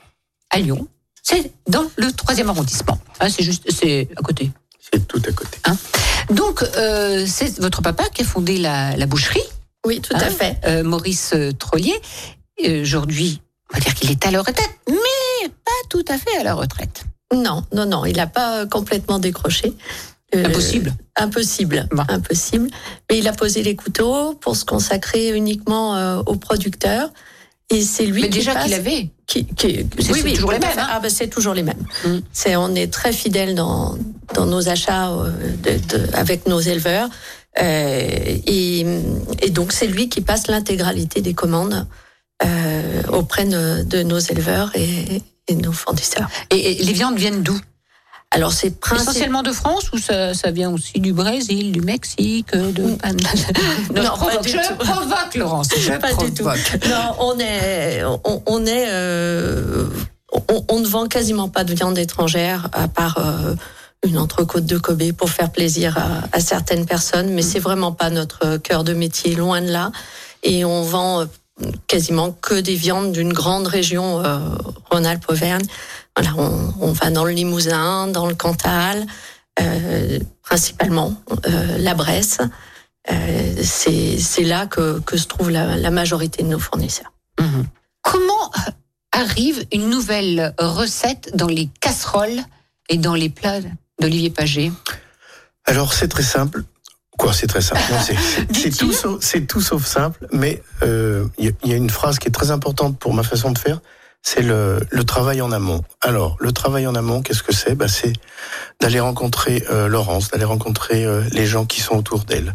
[0.51, 0.87] à Lyon.
[1.23, 2.99] C'est dans le troisième arrondissement.
[3.21, 4.51] Hein, c'est juste, c'est à côté.
[4.93, 5.59] C'est tout à côté.
[6.31, 9.43] Donc, euh, c'est votre papa qui a fondé la, la boucherie,
[9.87, 10.59] Oui, tout à Hein fait.
[10.67, 11.95] euh, Maurice Trollier.
[12.65, 13.41] Aujourd'hui,
[13.73, 16.55] on va dire qu'il est à la retraite, mais pas tout à fait à la
[16.55, 17.05] retraite.
[17.35, 19.73] Non, non, non, il n'a pas complètement décroché.
[20.35, 20.95] Euh, Impossible.
[21.17, 22.05] Impossible, Bon.
[22.09, 22.69] impossible.
[23.11, 27.11] Mais il a posé les couteaux pour se consacrer uniquement euh, aux producteurs.
[27.71, 29.11] Et c'est lui Mais qui déjà qu'il avait.
[29.27, 30.89] qui, qui- C'est- c'est toujours les mêmes, hein.
[30.91, 31.85] Ah ben c'est toujours les mêmes.
[32.05, 32.19] Mm.
[32.33, 33.97] C'est on est très fidèle dans
[34.35, 35.31] dans nos achats euh,
[35.63, 37.09] de, de- avec nos éleveurs
[37.61, 38.87] Euh, et,
[39.43, 41.87] et donc c'est lui qui passe l'intégralité des commandes
[42.43, 46.29] euh, auprès de, de nos éleveurs et, et nos fournisseurs.
[46.51, 47.59] Et, et les viandes viennent d'où?
[48.35, 52.53] Alors c'est principalement Essentiellement de France ou ça, ça vient aussi du Brésil, du Mexique,
[52.57, 52.83] de...
[52.83, 52.97] Non,
[53.35, 54.75] je Non, provoque, je tout.
[54.79, 56.43] provoque, Laurence, je Pas du tout.
[56.45, 56.87] provoque.
[56.89, 59.87] Non, on est, on, on est, euh,
[60.49, 63.55] on, on ne vend quasiment pas de viande étrangère à part euh,
[64.07, 68.09] une entrecôte de Kobe pour faire plaisir à, à certaines personnes, mais c'est vraiment pas
[68.11, 69.93] notre cœur de métier, loin de là.
[70.43, 71.27] Et on vend euh,
[71.87, 74.39] quasiment que des viandes d'une grande région euh,
[74.91, 75.67] Rhône-Alpes-Auvergne.
[76.17, 79.07] Voilà, on, on va dans le Limousin, dans le Cantal,
[79.61, 81.15] euh, principalement
[81.47, 82.39] euh, la Bresse.
[83.11, 87.13] Euh, c'est là que, que se trouve la, la majorité de nos fournisseurs.
[87.41, 87.67] Mhm.
[88.03, 88.51] Comment
[89.13, 92.41] arrive une nouvelle recette dans les casseroles
[92.89, 93.61] et dans les plats
[94.01, 94.73] d'Olivier Paget
[95.65, 96.65] Alors c'est très simple.
[97.19, 97.81] Quoi, c'est très simple?
[98.55, 101.77] C'est- tout, sauf- c'est tout sauf simple, mais euh, il y, a- il y a
[101.77, 103.81] une phrase qui est très importante pour ma façon de faire.
[104.23, 105.83] C'est le, le travail en amont.
[106.01, 107.75] Alors, le travail en amont, qu'est-ce que c'est?
[107.75, 108.13] Bah, C'est
[108.81, 112.55] d'aller rencontrer euh, Laurence, d'aller rencontrer euh, les gens qui sont autour d'elle,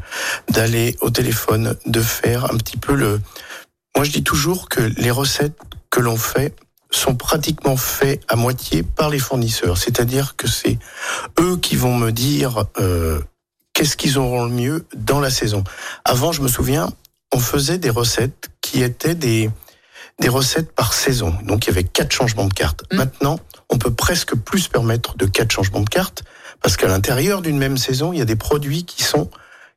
[0.49, 3.21] d'aller au téléphone, de faire un petit peu le...
[3.95, 5.57] Moi, je dis toujours que les recettes
[5.89, 6.55] que l'on fait
[6.89, 9.77] sont pratiquement faits à moitié par les fournisseurs.
[9.77, 10.77] C'est-à-dire que c'est
[11.39, 13.19] eux qui vont me dire euh,
[13.73, 15.63] qu'est-ce qu'ils auront le mieux dans la saison.
[16.05, 16.89] Avant, je me souviens,
[17.33, 19.49] on faisait des recettes qui étaient des
[20.19, 21.33] des recettes par saison.
[21.43, 22.83] Donc il y avait quatre changements de cartes.
[22.91, 22.95] Mm.
[22.97, 26.23] Maintenant, on peut presque plus se permettre de quatre changements de cartes
[26.61, 29.29] parce qu'à l'intérieur d'une même saison, il y a des produits qui sont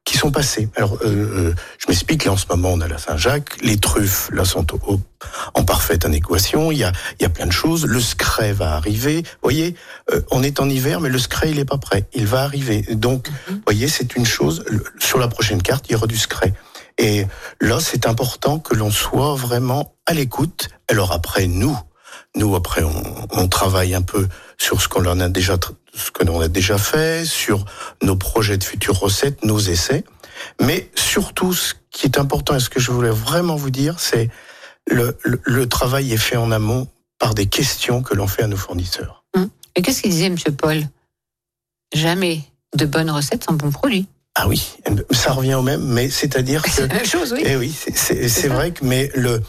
[0.06, 0.70] qui sont passés.
[0.76, 1.06] Alors, euh,
[1.50, 2.24] euh, je m'explique.
[2.24, 5.00] Là, en ce moment, on a la Saint-Jacques, les truffes, là, sont au- au-
[5.52, 6.72] en parfaite adéquation.
[6.72, 7.84] Il y a, il y a plein de choses.
[7.84, 9.18] Le scray va arriver.
[9.22, 9.74] Vous voyez,
[10.10, 12.06] euh, on est en hiver, mais le scray, il est pas prêt.
[12.14, 12.80] Il va arriver.
[12.92, 14.64] Donc, vous voyez, c'est une chose.
[14.98, 16.54] Sur la prochaine carte, il y aura du scray.
[17.00, 17.26] Et
[17.60, 20.68] là, c'est important que l'on soit vraiment à l'écoute.
[20.86, 21.76] Alors après, nous,
[22.36, 25.56] nous après, on, travaille un peu sur ce qu'on a déjà,
[25.94, 27.64] ce a déjà fait, sur
[28.02, 30.04] nos projets de futures recettes, nos essais.
[30.60, 34.28] Mais surtout, ce qui est important et ce que je voulais vraiment vous dire, c'est
[34.86, 36.86] le, le, le travail est fait en amont
[37.18, 39.24] par des questions que l'on fait à nos fournisseurs.
[39.76, 40.82] Et qu'est-ce qu'il disait, Monsieur Paul?
[41.94, 42.40] Jamais
[42.76, 44.06] de bonnes recettes sans bons produits.
[44.42, 44.70] Ah oui,
[45.10, 47.42] ça revient au même, mais c'est-à-dire que C'est la même chose, oui.
[47.44, 49.42] Eh oui, c'est- vrai que mais le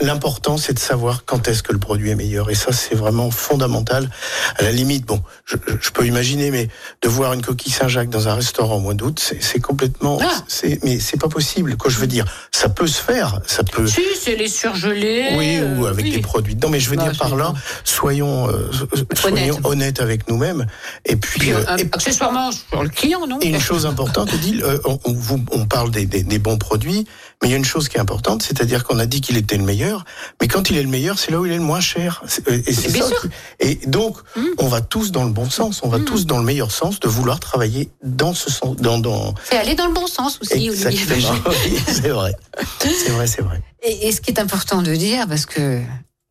[0.00, 3.32] l'important c'est de savoir quand est-ce que le produit est meilleur et ça c'est vraiment
[3.32, 4.08] fondamental.
[4.56, 6.68] À la limite, bon, je, je- peux imaginer, mais
[7.02, 10.30] de voir une coquille Saint-Jacques dans un restaurant au mois d'août, c'est complètement, Ah.
[10.46, 11.76] c'est mais c'est pas possible.
[11.76, 13.88] Quoi, je veux dire, ça peut se faire, ça peut.
[13.88, 15.30] Si, c'est les surgelés.
[15.36, 16.12] Oui, ou euh, avec oui.
[16.12, 16.54] des produits.
[16.54, 18.70] Non, mais je veux Bah, dire par là, soyons, euh,
[19.14, 19.60] soyons Honnête.
[19.64, 20.66] honnêtes avec nous-mêmes.
[21.06, 23.38] Et puis, Puis, euh, euh, et- accessoirement, sur le client, non?
[23.40, 24.27] Et une chose importante,
[24.62, 27.06] Euh, on, on, vous- on parle des, des- des bons produits,
[27.42, 29.56] mais il y a une chose qui est importante, c'est-à-dire qu'on a dit qu'il était
[29.56, 30.04] le meilleur,
[30.40, 32.22] mais quand il est le meilleur, c'est là où il est le moins cher.
[32.48, 33.20] Euh, Et, c'est Bien ça sûr.
[33.22, 33.28] qui-
[33.60, 34.40] et donc, Mm.
[34.58, 36.04] on va tous dans le bon sens, on va Mm.
[36.04, 39.34] tous dans le meilleur sens de vouloir travailler dans ce sens, dans, dans...
[39.48, 40.76] C'est aller dans le bon sens aussi, Olivier
[41.86, 42.34] c'est vrai,
[42.80, 43.62] c'est vrai, c'est vrai.
[43.82, 45.80] Et, et ce qui est important de dire, parce que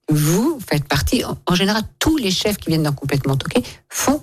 [0.10, 4.22] vous faites partie, en, en général, tous les chefs qui viennent dans Complètement Toqué font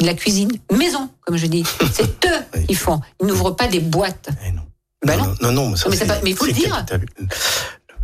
[0.00, 1.64] de la cuisine maison, comme je dis.
[1.92, 2.66] C'est eux Oui.
[2.66, 3.00] qui font.
[3.20, 4.28] Ils n'ouvrent pas des boîtes.
[4.46, 4.62] Eh non.
[5.04, 5.34] Bah non, non.
[5.42, 6.84] non, non, mais ça, Mais pas- mais il faut le dire.
[6.86, 7.28] capital.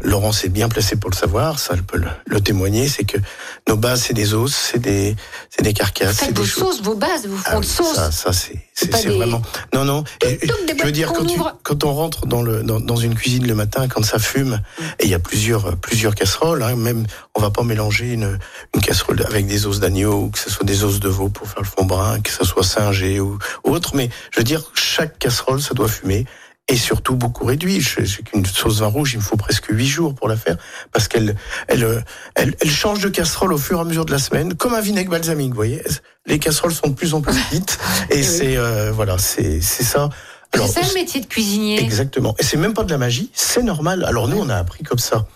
[0.02, 3.16] Laurence est bien placé pour le savoir, ça elle peut le, le témoigner, c'est que
[3.68, 5.14] nos bases, c'est des os, c'est des,
[5.50, 7.70] c'est des carcasses, c'est Faites des vos sauces, vos bases, vos Ah fonds de oui,
[7.70, 7.94] sauce.
[7.94, 9.40] Ça, ça c'est, c'est, pas c'est des- vraiment.
[9.72, 10.04] Non, non.
[10.26, 13.46] Et- je veux dire, quand, tu, quand on rentre dans, le, dans, dans une cuisine
[13.46, 14.82] le matin, quand ça fume, Mm.
[14.98, 18.38] et il y a plusieurs, plusieurs casseroles, hein, même, on va pas mélanger une,
[18.74, 21.48] une casserole avec des os d'agneau, ou que ce soit des os de veau pour
[21.48, 25.18] faire le fond brun, que ce soit singé ou autre, mais je veux dire, chaque
[25.18, 26.26] casserole, ça doit fumer.
[26.68, 27.82] Et surtout beaucoup réduit.
[27.82, 30.56] Sais qu'une sauce vin rouge, il me faut presque huit jours pour la faire,
[30.92, 31.36] parce qu'elle,
[31.68, 32.02] elle,
[32.34, 34.80] elle, elle change de casserole au fur et à mesure de la semaine, comme un
[34.80, 35.82] vinaigre balsamique, vous voyez.
[36.26, 38.24] Les casseroles sont de plus en plus petites, et Oui.
[38.24, 40.08] c'est, euh, voilà, c'est, c'est ça.
[40.56, 41.80] C'est ça le métier de cuisinier.
[41.82, 42.34] Exactement.
[42.38, 44.04] Et c'est même pas de la magie, c'est normal.
[44.04, 45.26] Alors nous, on a appris comme ça.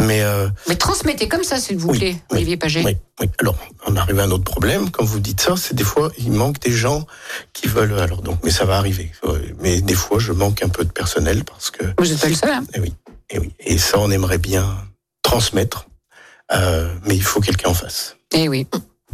[0.00, 2.82] Mais euh, Mais transmettez comme ça, s'il vous plaît, oui, Olivier Paget.
[2.84, 3.26] oui, oui.
[3.40, 4.90] Alors, on arrive à un autre problème.
[4.90, 7.06] Quand vous dites ça, c'est des fois, il manque des gens
[7.52, 7.98] qui veulent.
[7.98, 9.10] Alors donc, mais ça va arriver.
[9.60, 11.84] Mais des fois, je manque un peu de personnel parce que.
[11.98, 12.50] Vous n'êtes pas le seul.
[12.50, 12.64] hein.
[12.74, 12.94] Et oui,
[13.30, 13.52] et oui.
[13.60, 14.66] Et ça, on aimerait bien
[15.22, 15.86] transmettre.
[16.52, 18.16] Euh, mais il faut quelqu'un en face.
[18.32, 18.66] Eh oui.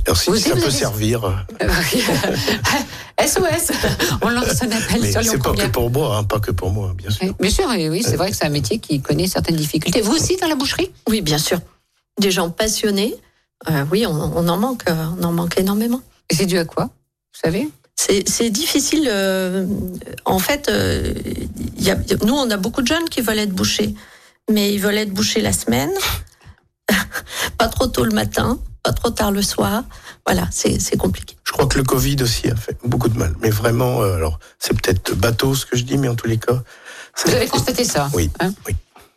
[0.06, 1.32] Alors, si Vous ça peut avez- servir, euh,
[3.26, 3.72] SOS.
[4.22, 6.50] On lance un appel mais sur Lyon c'est pas que pour moi, hein, pas que
[6.50, 7.26] pour moi, bien sûr.
[7.26, 10.00] Oui, Bien sûr, oui, oui, c'est vrai que c'est un métier qui connaît certaines difficultés.
[10.00, 10.90] Vous aussi dans la boucherie?
[11.08, 11.58] Oui, bien sûr.
[12.20, 13.14] Des gens passionnés.
[13.70, 16.00] euh, oui, on, on en manque, euh, on en manque énormément.
[16.30, 17.68] Et c'est dû à quoi Vous savez?
[17.96, 19.08] C'est difficile.
[19.10, 19.66] euh,
[20.24, 21.14] en fait, euh,
[21.78, 23.94] il y a, nous, on a beaucoup de jeunes qui veulent être bouchés,
[24.50, 25.90] mais ils veulent être bouchés la semaine,
[27.58, 29.84] pas trop tôt le matin, pas trop tard le soir.
[30.26, 31.36] Voilà, c'est c'est compliqué.
[31.44, 33.34] Je crois que le Covid aussi a fait beaucoup de mal.
[33.40, 36.38] Mais vraiment, euh, alors, c'est peut-être bateau ce que je dis, mais en tous les
[36.38, 36.62] cas.
[37.24, 38.74] Vous avez constaté ça Oui, hein oui.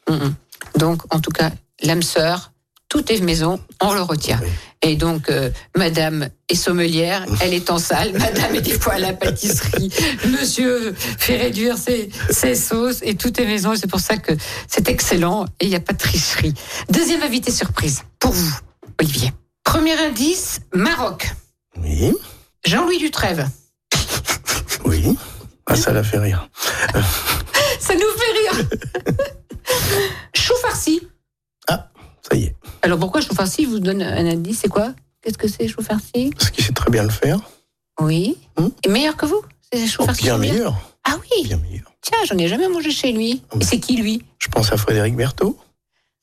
[0.10, 0.36] Mhm.
[0.78, 2.52] Donc, en tout cas, l'âme sœur,
[2.90, 4.40] tout est maison, on le retient.
[4.42, 4.50] Oui.
[4.82, 9.00] Et donc, euh, madame est sommelière, elle est en salle, madame est des fois à
[9.00, 9.90] la pâtisserie,
[10.26, 13.74] monsieur fait réduire ses, ses sauces, et tout est maison.
[13.74, 14.34] Et c'est pour ça que
[14.68, 16.54] c'est excellent et il n'y a pas de tricherie.
[16.90, 18.60] Deuxième invité surprise, pour vous,
[19.00, 19.32] Olivier.
[19.68, 21.30] Premier indice, Maroc.
[21.84, 22.14] Oui,
[22.66, 23.50] Jean-Louis Dutrève.
[24.86, 25.18] oui.
[25.66, 26.48] Ah, ça l'a fait rire.
[27.82, 28.68] Ça nous fait rire.
[30.34, 31.02] Chou farci.
[31.68, 32.56] Ça y est.
[32.82, 34.94] Alors pourquoi chou farci vous donne un indice, c'est quoi?
[35.22, 37.40] Qu'est-ce que c'est chou farci Parce qu'il sait très bien le faire.
[38.00, 38.38] Oui.
[38.58, 38.70] Hmm.
[38.84, 39.42] Et meilleur que vous?
[39.72, 40.76] C'est chou Oh, farci bien combien meilleur.
[41.04, 41.44] Ah oui.
[41.46, 41.92] Bien meilleur.
[42.02, 43.44] Tiens, j'en ai jamais mangé chez lui.
[43.60, 44.24] Et c'est qui lui?
[44.40, 45.58] Je pense à Frédéric Berthaud.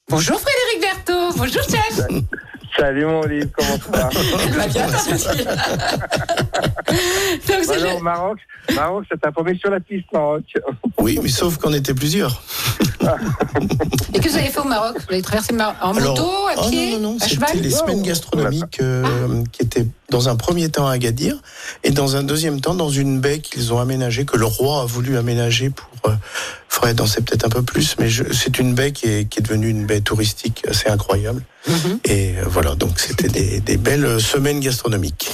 [0.08, 1.36] Bonjour Frédéric Berthaud.
[1.36, 2.00] Bonjour chef.
[2.76, 4.08] Salut mon livre, comment ça va.
[7.48, 8.38] Donc, le- Maroc,
[8.74, 10.42] Maroc, ça t'a paumé sur la piste Maroc.
[10.98, 12.42] Oui, mais sauf qu'on était plusieurs.
[14.12, 16.28] Et que vous avez fait au Maroc Vous avez traversé le Maroc en Alors- moto,
[16.48, 20.28] à Oh pied, non, non, non, à cheval les semaines gastronomiques euh, qui étaient dans
[20.28, 21.36] un premier temps à Agadir
[21.82, 24.84] et dans un deuxième temps dans une baie qu'ils ont aménagée, que le roi a
[24.84, 25.88] voulu aménager pour.
[26.10, 26.14] Euh,
[26.68, 29.42] Fred en sait peut-être un peu plus, mais c'est une baie qui est, qui est
[29.42, 31.42] devenue une baie touristique assez incroyable.
[31.68, 31.98] Mhm.
[32.04, 35.30] Et euh, voilà, donc c'était des, des belles semaines gastronomiques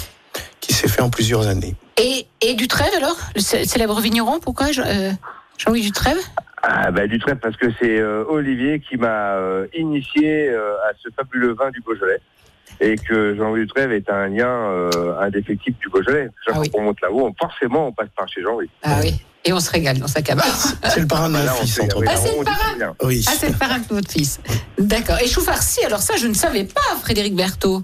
[0.60, 1.74] qui s'est fait en plusieurs années.
[1.96, 3.16] Et, et Dutrève alors?
[3.34, 4.66] Le cé- célèbre vigneron, pourquoi?
[4.78, 5.12] Euh,
[5.58, 6.18] Jean-Louis Dutrève
[6.62, 10.92] Ah bah du trèfle parce que c'est euh, Olivier qui m'a euh, initié euh, à
[11.02, 12.20] ce fabuleux vin du Beaujolais.
[12.82, 16.28] Et que Jean-Louis Dutrève est un lien euh, indéfectible du Beaujolais.
[16.44, 16.70] Chaque Ah fois oui.
[16.70, 18.70] qu'on monte là-haut, forcément on passe par chez Jean-Louis.
[18.82, 19.14] Ah oui.
[19.42, 20.44] Et on se régale dans sa cabane.
[20.84, 22.22] C'est le parrain de mon fils, fait- entre oui, Ah, autres.
[22.26, 22.94] c'est le parrain.
[23.04, 23.24] Oui.
[23.26, 24.38] Ah, c'est le parrain de votre fils.
[24.78, 25.16] D'accord.
[25.22, 27.82] Et chou farci, alors ça, je ne savais pas, Frédéric Berthaud.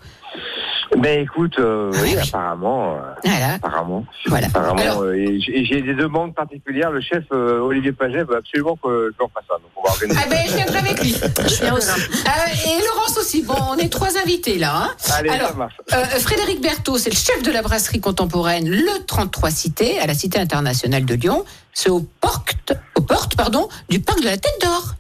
[0.99, 2.29] Mais écoute, euh, Ah oui, oui.
[2.29, 3.55] apparemment, euh, Voilà.
[3.55, 4.05] apparemment.
[4.27, 4.47] Voilà.
[4.47, 6.91] Apparemment, Alors- euh, et j'ai des demandes particulières.
[6.93, 9.55] Le chef euh, Olivier Paget veut absolument que je leur fasse ça.
[9.55, 10.21] Donc on va organiser.
[10.23, 11.13] Ah ben, je viendrai avec lui.
[11.49, 11.91] Je viens aussi.
[12.01, 13.43] Euh, et Laurence aussi.
[13.43, 14.73] Bon, on est trois invités là.
[14.77, 14.91] hein.
[15.19, 15.75] Allez, Alors, ça marche.
[15.93, 20.15] Euh, Frédéric Berthaud, c'est le chef de la brasserie contemporaine Le 33 Cité, à la
[20.15, 21.45] Cité internationale de Lyon.
[21.75, 24.95] C'est aux portes, aux portes pardon, du parc de la Tête d'Or.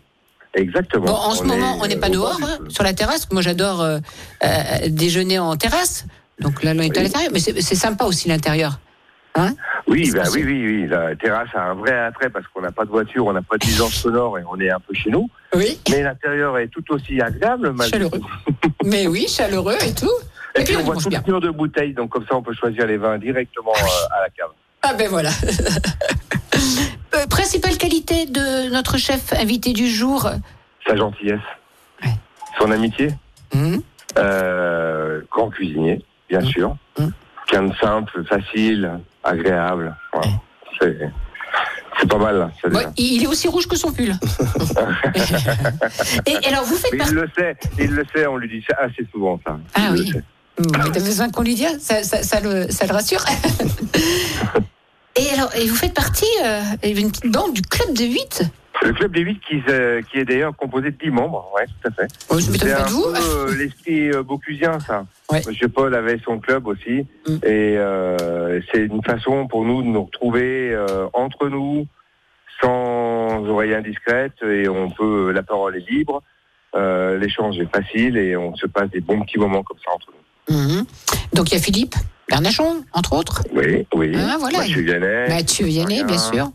[0.57, 1.05] Exactement.
[1.07, 3.31] Bon, en ce On moment, est, on n'est pas dehors, hein, sur la terrasse.
[3.31, 3.99] Moi, j'adore euh,
[4.45, 4.49] euh,
[4.89, 6.07] déjeuner en terrasse.
[6.41, 7.05] Donc là, on est à Oui.
[7.05, 7.31] l'intérieur.
[7.33, 8.81] Mais c'est sympa aussi l'intérieur.
[9.87, 10.87] Oui, C'est bah, oui, oui, oui.
[10.89, 13.59] La terrasse a un vrai attrait parce qu'on n'a pas de voiture, on n'a pas
[13.59, 15.29] de nuisance sonore et on est un peu chez nous.
[15.55, 15.79] Oui.
[15.91, 17.75] Mais l'intérieur est tout aussi agréable.
[17.91, 18.21] Chaleureux.
[18.85, 20.11] Mais oui, chaleureux et tout.
[20.57, 21.23] Et, Et puis on on voit tout bien.
[21.27, 24.23] le mur de bouteilles, donc comme ça on peut choisir les vins directement euh, à
[24.23, 24.49] la cave.
[24.81, 25.31] Ah ben voilà.
[27.17, 30.29] Euh, principale qualité de notre chef invité du jour.
[30.87, 31.41] Sa gentillesse,
[32.05, 32.11] Ouais.
[32.61, 33.09] son amitié,
[33.55, 33.81] Hum,
[34.19, 36.47] euh, grand cuisinier, bien Mm.
[36.47, 36.77] sûr.
[36.99, 37.07] Mm.
[37.47, 38.91] Quelqu'un de simple, facile,
[39.25, 39.95] agréable.
[40.81, 40.99] C'est,
[42.01, 42.51] c'est pas mal, là.
[42.71, 44.11] ouais, il est aussi rouge que son pull.
[46.27, 48.77] et, alors, vous faites Mais il le sait, il le sait, on lui dit ça
[48.83, 49.59] assez souvent, ça.
[49.75, 50.13] Ah Il oui.
[50.73, 53.23] T'as besoin qu'on lui dise ça, ça, ça le, ça le rassure
[55.19, 58.43] Et alors, et vous faites partie euh, d'une petite bande du club de 8
[58.83, 61.89] Le club des 8 qui, se- qui est d'ailleurs composé de 10 membres, ouais, tout
[61.89, 62.09] à fait.
[62.29, 65.07] oh, Je C'est un peu euh, l'esprit euh, bocusien, ça.
[65.33, 65.41] Ouais.
[65.47, 67.07] Monsieur Paul avait son club aussi.
[67.27, 67.35] Mm.
[67.45, 71.87] Et euh, c'est une façon pour nous de nous retrouver euh, entre nous,
[72.63, 76.23] sans oreille indiscrète, et on peut, la parole est libre,
[76.75, 80.09] euh, l'échange est facile, et on se passe des bons petits moments comme ça entre
[80.11, 80.57] nous.
[80.57, 80.85] Mhm.
[81.33, 81.95] Donc il y a Philippe?
[82.29, 83.43] Bernachon, entre autres.
[83.53, 84.13] Oui, oui.
[84.17, 84.59] Ah, voilà.
[84.59, 85.29] Mathieu Vianney.
[85.29, 86.51] Mathieu Yannet, bien sûr.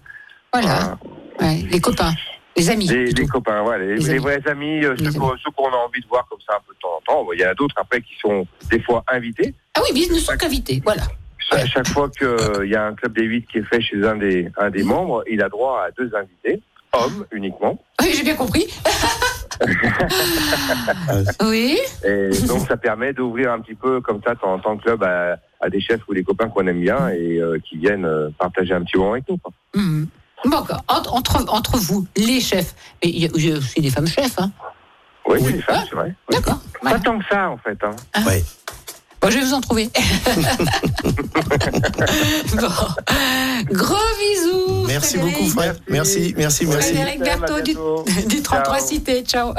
[0.53, 0.97] Voilà.
[1.39, 2.13] Ouais, les copains,
[2.57, 2.87] les amis.
[2.87, 4.19] Les, copains, voilà, les, Les les amis.
[4.19, 6.79] vrais amis, euh, Les ceux, qu'on- a envie de voir comme ça un peu de
[6.79, 7.31] temps en temps.
[7.33, 9.55] Il y en a d'autres après qui sont des fois invités.
[9.75, 10.81] Ah oui, mais ils ne sont qu'invités.
[10.83, 11.03] Voilà.
[11.51, 14.15] À chaque fois qu'il y a un club des 8 qui est fait chez un
[14.15, 16.61] des, un des membres, il a droit à deux invités,
[16.93, 17.81] hommes uniquement.
[18.01, 18.67] Oui, j'ai bien compris.
[21.43, 21.77] oui.
[22.03, 25.37] Et donc ça permet d'ouvrir un petit peu comme ça en tant que club à,
[25.61, 28.73] à des chefs ou des copains qu'on aime bien et euh, qui viennent euh, partager
[28.73, 29.37] un petit moment avec nous.
[29.37, 29.51] quoi.
[29.75, 30.07] Mhm.
[30.45, 30.57] Bon.
[30.87, 33.91] Entre, entre, entre vous, les chefs, et il y a, il y a aussi des
[33.91, 34.51] femmes chefs, hein.
[35.27, 36.15] Oui, a des femmes, c'est vrai.
[36.29, 36.35] Oui.
[36.35, 36.57] D'accord.
[36.59, 36.99] Pas Voilà.
[36.99, 37.77] tant que ça en fait.
[37.83, 37.95] Hein.
[38.25, 38.43] Ouais.
[39.21, 39.89] Bon, je vais vous en trouver.
[42.55, 42.67] bon.
[43.71, 44.85] Gros bisous.
[44.87, 45.37] Merci Frédéric.
[45.37, 45.79] beaucoup, Fred.
[45.89, 46.93] Merci, merci, merci.
[46.93, 47.75] Frédéric Berthaud du,
[48.27, 48.87] du 33 Ciao.
[48.87, 49.23] Cité.
[49.23, 49.53] Ciao.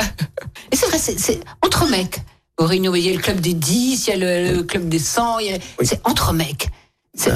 [0.70, 2.20] Et c'est vrai, c'est entre mecs.
[2.60, 5.46] Y a le club des 10, il y a le, le club des 100, il
[5.46, 5.86] y a- Oui.
[5.86, 6.68] c'est entre mecs.
[7.14, 7.30] C'est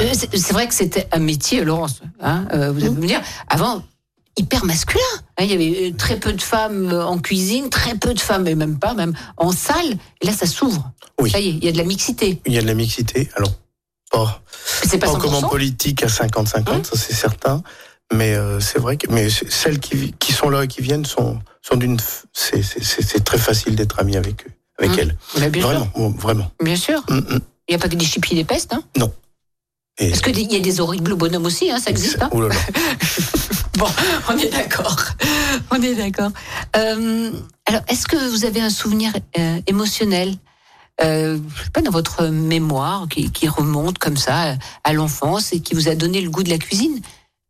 [0.52, 2.00] vrai que c'était un métier, Laurence.
[2.20, 3.82] Hein, euh, vous allez me dire, avant,
[4.36, 5.02] hyper masculin.
[5.38, 8.20] Hein, il y avait euh, très peu de femmes euh, en cuisine, très peu de
[8.20, 9.96] femmes, et même pas, même en salle.
[10.22, 10.90] Et là, ça s'ouvre.
[11.20, 11.30] Oui.
[11.30, 12.40] Ça y est, il y a de la mixité.
[12.46, 13.28] Il y a de la mixité.
[13.36, 13.52] Alors,
[14.10, 14.42] pas,
[14.84, 15.48] C'est pas pas comme en 100%.
[15.50, 17.62] politique à 50-50, ça c'est certain.
[18.14, 21.40] Mais euh, c'est vrai que mais celles qui, qui sont là et qui viennent sont,
[21.60, 21.98] sont d'une.
[22.32, 25.16] C'est très facile d'être ami avec eux, avec Hum, elles.
[25.40, 26.50] Mais bien Vraiment, vraiment.
[26.62, 27.02] Bien sûr.
[27.08, 27.40] Hum, hum.
[27.68, 28.74] Il n'y a pas que des chippies des pestes.
[28.74, 28.82] Hein?
[29.98, 32.22] Et Parce qu'il y a des horribles bonhommes aussi, hein, ça existe.
[32.22, 32.28] Hein?
[32.30, 32.54] Oh là là.
[33.76, 33.86] Bon,
[34.28, 34.96] on est d'accord.
[35.70, 36.30] On est d'accord.
[36.76, 37.30] Euh,
[37.66, 40.34] alors, est-ce que vous avez un souvenir euh, émotionnel
[41.04, 45.52] euh, je sais pas, dans votre mémoire qui, qui remonte comme ça euh, à l'enfance
[45.52, 47.00] et qui vous a donné le goût de la cuisine?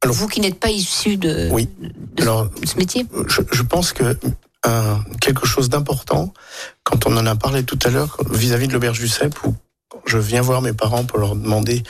[0.03, 1.69] Alors- Vous qui n'êtes pas issu de, Oui.
[1.81, 3.07] de Alors, ce métier?
[3.29, 4.19] je, je pense que
[4.65, 6.35] un- quelque chose d'important,
[6.83, 9.55] quand on en a parlé tout à l'heure vis-à-vis de l'auberge du Cep, où
[10.07, 11.83] je viens voir mes parents pour leur demander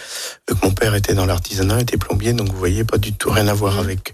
[0.46, 3.48] que mon père était dans l'artisanat, était plombier, donc vous voyez pas du tout rien
[3.48, 4.12] à voir avec.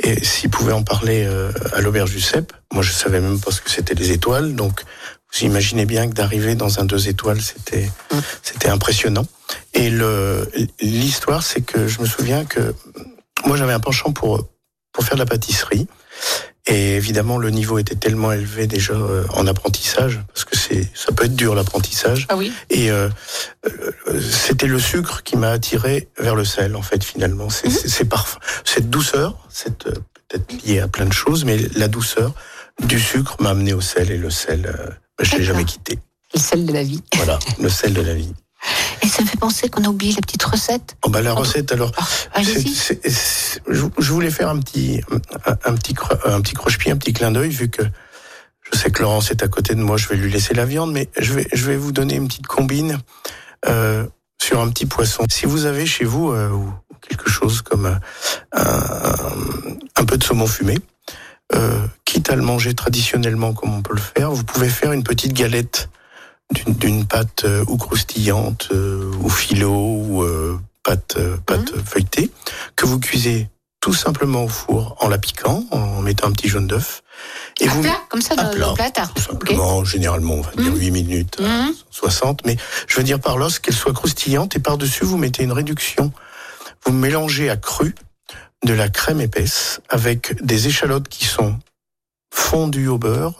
[0.00, 3.50] Et s'ils pouvaient en parler euh, à l'auberge du Cep, moi je savais même pas
[3.50, 4.82] ce que c'était les étoiles, donc
[5.32, 8.18] vous imaginez bien que d'arriver dans un deux étoiles, c'était Mm.
[8.42, 9.26] c'était impressionnant.
[9.72, 10.48] Et le
[10.80, 12.74] l'histoire, c'est que je me souviens que
[13.46, 14.46] moi j'avais un penchant pour
[14.92, 15.86] pour faire de la pâtisserie.
[16.66, 21.12] Et évidemment, le niveau était tellement élevé déjà euh, en apprentissage, parce que c'est, ça
[21.12, 22.26] peut être dur l'apprentissage.
[22.30, 23.10] Ah oui Et euh,
[23.66, 27.50] euh, c'était le sucre qui m'a attiré vers le sel, en fait, finalement.
[27.50, 29.92] C'est, c'est, c'est parfum, cette douceur, c'est euh,
[30.28, 32.32] peut-être lié à plein de choses, mais la douceur
[32.82, 34.90] du sucre m'a amené au sel, et le sel, euh,
[35.20, 35.98] je l'ai jamais quitté.
[36.34, 37.02] Le sel de la vie.
[37.16, 38.32] Voilà, le sel de la vie.
[39.04, 40.96] Et ça me fait penser qu'on a oublié la petite recette.
[41.04, 42.74] Oh, bah, la recette, alors, Ah, C'est- Allez-y.
[42.74, 45.00] c'est- c'est- je, je voulais faire un petit,
[45.46, 45.94] un, un petit,
[46.24, 47.82] un petit croche-pied, un petit clin d'œil, vu que
[48.72, 50.90] je sais que Laurence est à côté de moi, je vais lui laisser la viande,
[50.92, 52.98] mais je vais, je vais vous donner une petite combine
[53.66, 54.06] euh,
[54.42, 55.24] sur un petit poisson.
[55.30, 56.50] Si vous avez chez vous euh,
[57.06, 57.96] quelque chose comme euh,
[58.52, 59.14] un,
[59.96, 60.78] un peu de saumon fumé,
[62.04, 65.32] quitte à le manger traditionnellement comme on peut le faire, vous pouvez faire une petite
[65.34, 65.88] galette
[66.52, 71.16] d'une- pâte euh, ou croustillante euh, ou philo ou euh, pâte,
[71.46, 72.30] pâte feuilletée
[72.76, 73.48] que vous cuisez
[73.80, 77.02] tout simplement au four en la piquant, en mettant un petit jaune d'œuf.
[77.60, 79.14] Et À vous, plat, comme ça, dans, plat, le plat à tarte.
[79.14, 80.78] tout simplement, généralement, on va dire Mhm.
[80.78, 81.74] 8 minutes, euh, Mhm.
[81.90, 82.46] 60.
[82.46, 82.56] Mais
[82.88, 86.12] je veux dire par là, qu'elle soit croustillante et par-dessus, vous mettez une réduction.
[86.86, 87.94] Vous mélangez à cru
[88.64, 91.58] de la crème épaisse avec des échalotes qui sont
[92.32, 93.34] fondues au beurre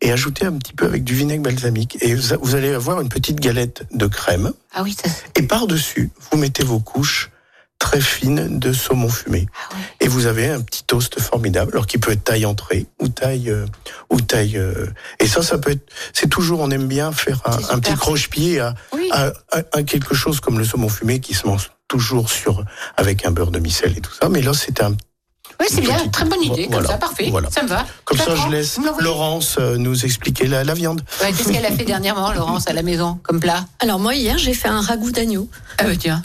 [0.00, 1.98] et ajoutées un petit peu avec du vinaigre balsamique.
[2.00, 4.52] Et vous vous allez avoir une petite galette de crème.
[4.74, 5.10] Ah oui, ça.
[5.36, 7.30] Et par-dessus, vous mettez vos couches
[7.78, 9.46] très fines de saumon fumé.
[9.54, 9.80] Ah oui.
[10.00, 13.50] Et vous avez un petit toast formidable, alors qui peut être taille entrée ou taille
[13.50, 13.66] euh,
[14.10, 14.56] ou taille.
[14.58, 14.86] euh,
[15.20, 15.88] et ça, ça peut être.
[16.12, 19.08] C'est toujours, on aime bien faire un, petit croche-pied à, Oui.
[19.12, 22.64] à, à- à quelque chose comme le saumon fumé qui se mange toujours sur
[22.96, 24.28] avec un beurre de micelle et tout ça.
[24.28, 24.96] Mais là, c'est un.
[25.60, 27.50] Oui, c'est bien, petite- très bonne idée, comme voilà, ça, parfait, voilà.
[27.50, 27.84] ça me va.
[28.04, 31.02] Comme ça, je laisse Laurence euh, nous expliquer la, la viande.
[31.20, 33.64] Ouais, Qu'est-ce qu'elle a fait dernièrement, Laurence, à la maison, comme plat?
[33.80, 35.48] Alors moi hier j'ai fait un ragoût d'agneau,
[35.78, 36.22] Ah bah tiens.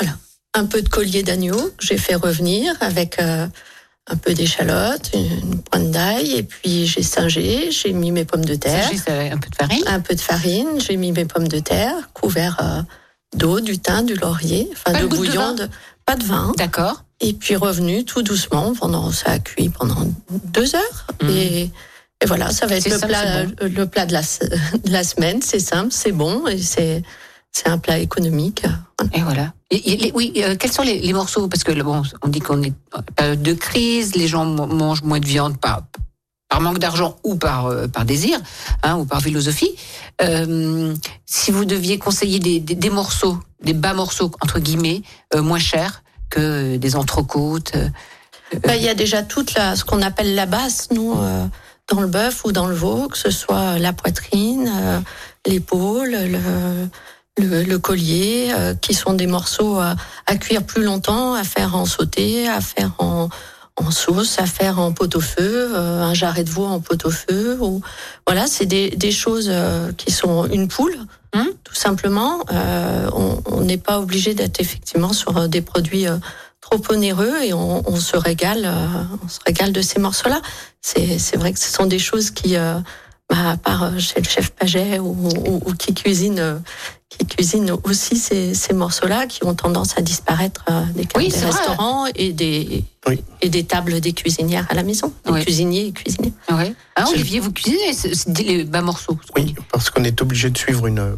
[0.53, 3.47] un peu de collier d'agneau que j'ai fait revenir avec euh,
[4.07, 8.53] un peu d'échalote, une, pointe d'ail et puis j'ai singé, j'ai mis mes pommes de
[8.55, 8.85] terre.
[8.87, 9.83] Singé, c'est un peu de farine.
[9.87, 12.81] Un peu de farine, j'ai mis mes pommes de terre, couvert euh,
[13.35, 15.67] d'eau, du thym, du laurier, enfin de de de bouillon, vin de,
[16.05, 16.51] pas de vin.
[16.57, 17.03] D'accord.
[17.23, 21.07] Et puis revenu tout doucement pendant ça a cuit pendant deux heures.
[21.21, 21.29] Mhm.
[21.29, 21.71] Et,
[22.21, 25.03] et voilà, ça va être le simple, plat, c'est le plat de la, de la
[25.03, 25.41] semaine.
[25.41, 27.01] C'est simple, c'est bon et c'est
[27.55, 28.63] c'est un plat économique.
[29.13, 29.53] Et voilà.
[29.69, 31.47] Et- et les- oui, euh, quels sont les, les morceaux?
[31.47, 35.19] Parce que bon, on dit qu'on est en période de crise, les gens mangent moins
[35.19, 35.83] de viande par,
[36.49, 38.39] par manque d'argent ou par, euh, par désir,
[38.81, 39.69] hein, ou par philosophie.
[40.21, 40.95] Euh,
[41.27, 45.03] si vous deviez conseiller des, des, des morceaux, des bas morceaux, entre guillemets,
[45.35, 47.73] euh, moins chers que des entrecôtes.
[47.75, 47.89] euh,
[48.63, 51.45] Ben, Il y a déjà toute la, ce qu'on appelle la basse, nous, euh,
[51.91, 54.99] dans le bœuf ou dans le veau, que ce soit la poitrine, euh,
[55.45, 56.87] l'épaule, le,
[57.39, 59.95] le, le collier, euh, qui sont des morceaux à,
[60.27, 63.29] à cuire plus longtemps, à faire en sauté, à faire en,
[63.75, 67.57] en sauce, à faire en pot-au-feu, euh, un jarret de veau en pot-au-feu.
[67.61, 67.81] Ou,
[68.27, 70.95] voilà, c'est des, des choses euh, qui sont une poule,
[71.35, 71.47] Hum.
[71.63, 72.41] tout simplement.
[72.51, 76.17] Euh, on on n'est pas obligé d'être effectivement sur euh, des produits euh,
[76.61, 80.41] trop onéreux et on, on se régale, euh, on se régale de ces morceaux-là.
[80.81, 82.55] C'est c'est vrai que ce sont des choses qui,
[83.29, 85.15] à part euh, chez le chef Paget ou,
[85.47, 86.59] ou- ou qui cuisine, euh,
[87.09, 91.31] qui cuisine aussi ces, ces morceaux-là, qui ont tendance à disparaître euh, des, Oui, des
[91.31, 91.51] c'est vrai.
[91.51, 93.23] restaurants et des Oui.
[93.41, 95.41] et des tables des cuisinières à la maison, des Oui.
[95.43, 96.33] cuisiniers et cuisiniers.
[96.49, 100.85] Hein, C'est- Olivier, vous cuisinez les bas morceaux Oui, parce qu'on est obligé de suivre
[100.87, 101.17] une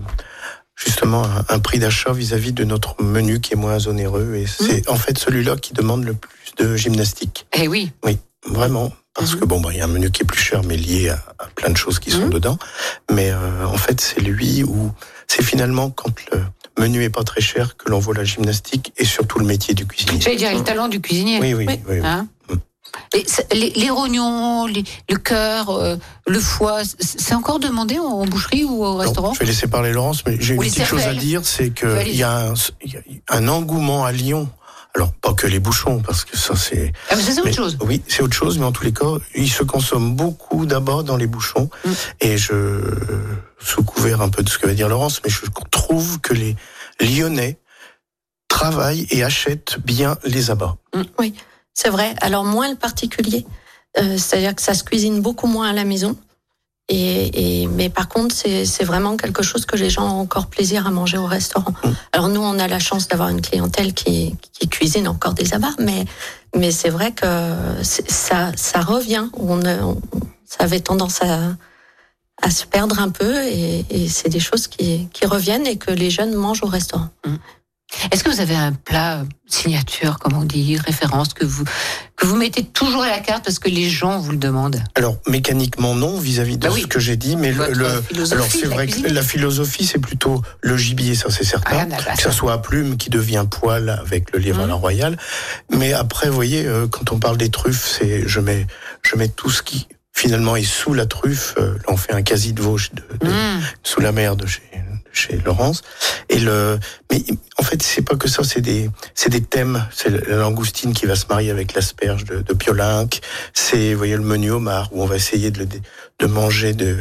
[0.75, 4.89] justement un, un prix d'achat vis-à-vis de notre menu qui est moins onéreux et c'est
[4.89, 7.45] en fait celui-là qui demande le plus de gymnastique.
[7.53, 7.91] Eh oui.
[8.03, 8.91] Oui, vraiment.
[9.15, 9.39] Parce Mhm.
[9.39, 11.23] que bon, bah, il y a un menu qui est plus cher, mais lié à,
[11.39, 12.29] à plein de choses qui sont Mhm.
[12.31, 12.57] dedans.
[13.11, 14.91] Mais euh, en fait, c'est lui où
[15.27, 16.43] c'est finalement quand le
[16.77, 19.85] menu est pas très cher que l'on voit la gymnastique et surtout le métier du
[19.85, 20.19] cuisinier.
[20.19, 21.39] J'allais dire le talent du cuisinier.
[21.39, 21.99] Oui, oui, Oui.
[22.03, 22.55] Hein Mm.
[23.13, 25.95] Et les, les rognons, les- le cœur, euh,
[26.27, 29.67] le foie, c'est encore demandé en, en boucherie ou au Non, restaurant je vais laisser
[29.67, 32.53] parler Laurence, mais j'ai une petite chose à dire, c'est qu'il y, a un-
[32.85, 33.01] il y a
[33.35, 34.49] un engouement à Lyon.
[34.95, 36.93] Alors, pas que les bouchons, parce que ça, c'est...
[37.09, 37.77] Ah, c'est autre Mais- chose.
[37.81, 41.17] Oui, c'est autre chose, mais en tous les cas, il se consomme beaucoup d'abord dans
[41.17, 41.69] les bouchons.
[41.83, 41.91] Mm.
[42.21, 42.81] Et je,
[43.59, 46.55] sous couvert un peu de ce que va dire Laurence, mais je trouve que les
[47.01, 47.59] Lyonnais
[48.47, 50.77] travaillent et achètent bien les abats.
[51.73, 52.15] C'est vrai.
[52.21, 53.45] Alors moins le particulier,
[53.97, 56.17] Euh, c'est-à-dire que ça se cuisine beaucoup moins à la maison.
[56.87, 60.85] Et, et mais par contre, c'est vraiment quelque chose que les gens ont encore plaisir
[60.85, 61.73] à manger au restaurant.
[61.83, 61.89] Mm.
[62.11, 65.73] Alors nous, on a la chance d'avoir une clientèle qui, qui cuisine encore des abats,
[65.79, 66.05] mais
[66.55, 67.25] mais c'est vrai que
[67.81, 69.27] ça ça revient.
[69.33, 69.99] On, a- on-
[70.45, 71.55] ça avait tendance à
[72.41, 75.89] à se perdre un peu et, et c'est des choses qui, qui reviennent et que
[75.89, 77.07] les jeunes mangent au restaurant.
[78.11, 81.63] Est-ce que vous avez un plat euh, signature, comme on dit, référence que vous
[82.15, 84.81] que vous mettez toujours à la carte parce que les gens vous le demandent?
[84.95, 86.81] Alors, mécaniquement, non, vis-à-vis de Bah oui.
[86.83, 89.05] ce que j'ai dit, mais le, le- alors c'est vrai cuisine.
[89.05, 91.87] que la philosophie, c'est plutôt le gibier, ça c'est certain.
[91.91, 95.17] Ah, que ça soit à plume qui devient poil avec le livre à la royale.
[95.71, 98.65] Mais après, vous voyez, euh, quand on parle des truffes, c'est je mets
[99.03, 101.55] je mets tout ce qui finalement est sous la truffe.
[101.57, 103.61] Euh, là, on fait un quasi de Vosges de, de- Mmh.
[103.83, 104.61] sous la mer de chez
[105.15, 105.81] chez Laurence.
[106.29, 106.79] Et le
[107.11, 107.23] mais
[107.57, 109.85] en fait, c'est pas que ça, c'est des c'est des thèmes.
[109.91, 112.55] C'est la langoustine qui va se marier avec l'asperge de, de.
[113.53, 115.67] C'est voyez le menu homard où on va essayer de le
[116.19, 116.97] de manger de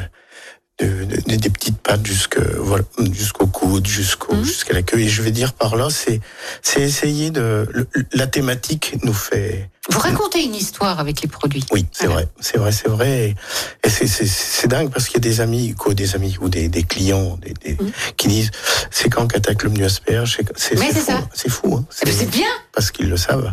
[0.80, 4.44] de- de- des petites pattes jusque voilà jusqu'au coude jusqu'au Mhm.
[4.44, 6.20] jusqu'à la queue et je vais dire par là c'est
[6.62, 11.64] c'est essayer de le- la thématique nous fait Vous racontez une histoire avec les produits.
[11.70, 12.22] oui c'est Voilà.
[12.22, 13.34] vrai c'est vrai c'est vrai
[13.84, 16.82] et, c'est dingue parce qu'il y a des amis quoi des amis ou des, des
[16.82, 17.92] clients des, des- Mhm.
[18.16, 18.50] qui disent
[18.90, 21.84] c'est quand qu'attaque le menu asperge c'est fou c'est fou hein.
[21.90, 22.48] C'est bien.
[22.72, 23.52] parce qu'ils le savent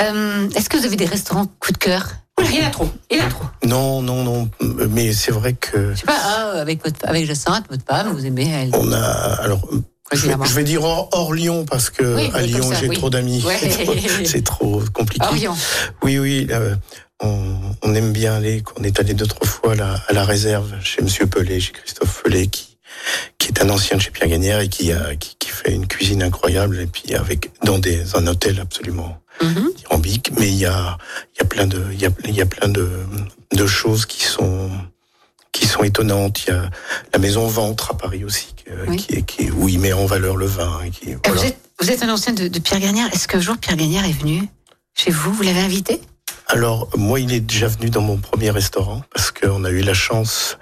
[0.00, 2.08] Euh, Est-ce que vous avez des restaurants coup de cœur?
[2.50, 2.88] Il y en a trop.
[3.10, 3.44] Il y en a trop.
[3.64, 4.48] non non non
[4.90, 8.24] mais c'est vrai que Je sais pas, hein, avec votre avec Jacinthe, votre femme, vous
[8.26, 8.70] aimez elle?
[8.74, 9.60] on a alors
[10.12, 10.44] je vais, Évidemment.
[10.44, 12.96] je vais dire hors, hors Lyon parce que Oui, à Lyon j'ai oui.
[12.96, 13.56] trop d'amis Ouais.
[14.24, 15.56] c'est trop, trop compliqué Orient.
[16.02, 16.74] Oui, oui, euh,
[17.22, 18.62] on, on aime bien aller.
[18.78, 22.48] On est allé d'autres fois là, à la réserve chez Monsieur Pelé, chez Christophe Pelé,
[22.48, 22.76] qui,
[23.38, 25.86] qui est un ancien de chez Pierre Gagnère et qui, a, qui, qui fait une
[25.86, 26.78] cuisine incroyable.
[26.80, 29.70] Et puis avec dans des, un hôtel absolument Mhm.
[30.38, 30.96] Mais il y a,
[31.34, 32.88] il y a plein de, il y a, y a plein de,
[33.52, 34.70] de choses qui sont
[35.52, 36.44] qui sont étonnantes.
[36.46, 36.68] Il y a
[37.12, 38.54] la maison Ventre à Paris aussi,
[38.88, 38.96] Oui.
[38.96, 40.80] qui, est, qui est- où il met en valeur le vin.
[40.84, 41.40] et Qui, voilà.
[41.40, 43.06] Vous, êtes, vous êtes un ancien de, de Pierre Gagnère.
[43.14, 44.42] Est-ce qu'un jour Pierre Gagnère est venu
[44.94, 45.32] chez vous?
[45.32, 46.00] Vous l'avez invité?
[46.48, 49.94] Alors, moi, il est déjà venu dans mon premier restaurant parce qu'on a eu la
[49.94, 50.58] chance,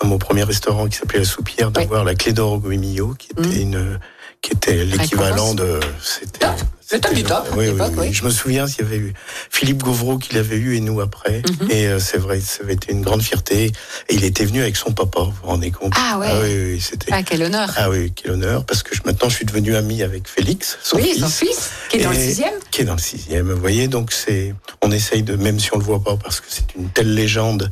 [0.00, 3.28] dans mon premier restaurant qui s'appelait La Soupière, d'avoir la clé d'or au Guimillot, qui
[3.32, 3.60] était Mm.
[3.60, 4.00] une,
[4.40, 6.46] qui était l'équivalent de, c'était,
[6.92, 8.12] Le top du top, Oui, oui, oui.
[8.12, 9.14] Je me souviens s'il y avait eu
[9.50, 11.42] Philippe Gauvreau qui l'avait eu et nous après.
[11.60, 11.70] Mhm.
[11.70, 13.72] Et euh, c'est vrai, ça avait été une grande fierté.
[14.08, 16.28] Et il était venu avec son papa, vous vous rendez compte Ah ouais.
[16.42, 17.10] oui, oui, c'était.
[17.12, 17.70] Ah, quel honneur.
[17.76, 20.96] Ah oui, quel honneur, parce que je- maintenant je suis devenu ami avec Félix, son
[20.98, 21.20] oui, fils.
[21.20, 22.54] son fils, qui est dans le sixième.
[22.70, 25.78] Qui est dans le sixième, vous voyez, donc c'est, on essaye de, même si on
[25.78, 27.70] le voit pas, parce que c'est une telle légende,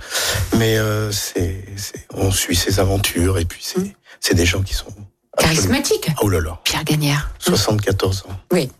[0.57, 1.65] mais euh, c'est,
[2.15, 3.93] on suit ses aventures et puis c'est, Mm.
[4.21, 4.87] c'est des gens qui sont
[5.37, 6.09] absolument- Charismatique.
[6.23, 7.31] Oh là là, Pierre Gagnard.
[7.39, 8.37] 74 ans.
[8.53, 8.71] Oui.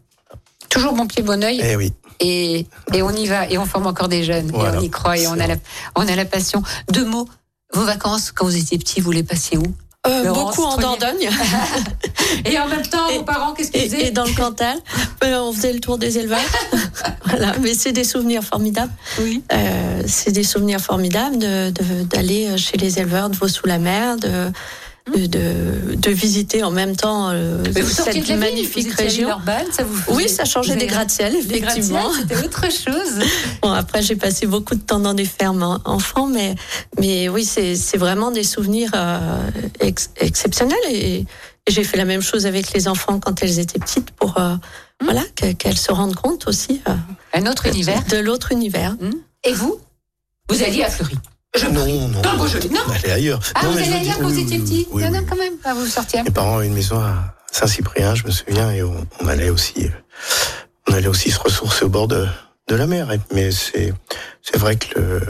[0.73, 1.61] Toujours bon pied, bon oeil.
[1.63, 1.93] Eh oui.
[2.21, 3.49] Et, et on y va.
[3.51, 4.51] Et on forme encore des jeunes.
[4.53, 4.75] Voilà.
[4.75, 5.19] Et on y croit.
[5.19, 5.57] Et on a, la,
[5.97, 6.63] on a la passion.
[6.91, 7.29] Deux mots.
[7.75, 9.63] Vos vacances, quand vous étiez petit, vous les passiez où?
[10.07, 10.77] Euh, Laurence beaucoup en.
[10.79, 11.29] Dordogne.
[12.45, 14.77] Et en même temps, Et- vos parents, qu'est-ce qu'ils faisaient et dans le Cantal,
[15.25, 16.41] euh, on faisait le tour des élevages.
[17.27, 18.91] voilà, mais c'est des souvenirs formidables.
[19.21, 19.43] Oui.
[19.53, 24.53] Euh, c'est des souvenirs formidables de- de- d'aller chez les éleveurs de Vaux-sous-la-Mer, de, de,
[25.11, 29.25] de, de visiter en même temps euh, cette ville, magnifique région.
[29.25, 32.13] Villeurbanne, ça vous faisait- Oui, ça changeait des gratte-ciel, effectivement.
[32.13, 33.25] c'était autre chose.
[33.63, 36.55] Bon, après, j'ai passé beaucoup de temps dans des fermes en- enfants, mais,
[37.01, 39.41] mais oui, c'est vraiment des souvenirs euh,
[39.81, 40.79] ex- exceptionnels.
[40.91, 41.27] Et, et
[41.71, 44.35] j'ai fait la même chose avec les enfants quand elles étaient petites pour Mmh.
[44.39, 44.57] euh,
[45.05, 46.95] voilà, que- qu'elles se rendent compte aussi euh,
[47.35, 48.03] Un autre univers.
[48.09, 48.97] de l'autre univers.
[49.45, 49.79] Et vous?
[50.49, 51.17] Vous alliez à Fleury.
[51.55, 52.21] Je Non, non.
[52.39, 53.41] Beaujolais, non On allait ailleurs.
[53.55, 55.55] Ah, Non, vous allez ailleurs quand vous étiez petit Non, non, quand même.
[55.65, 56.23] Ah, vous sortiez.
[56.23, 59.91] Mes parents avaient une maison à Saint-Cyprien, je me souviens, et on, on allait aussi,
[60.89, 62.27] on allait aussi se ressourcer au bord de,
[62.69, 63.09] de la mer.
[63.33, 63.93] Mais c'est,
[64.43, 65.21] c'est vrai que le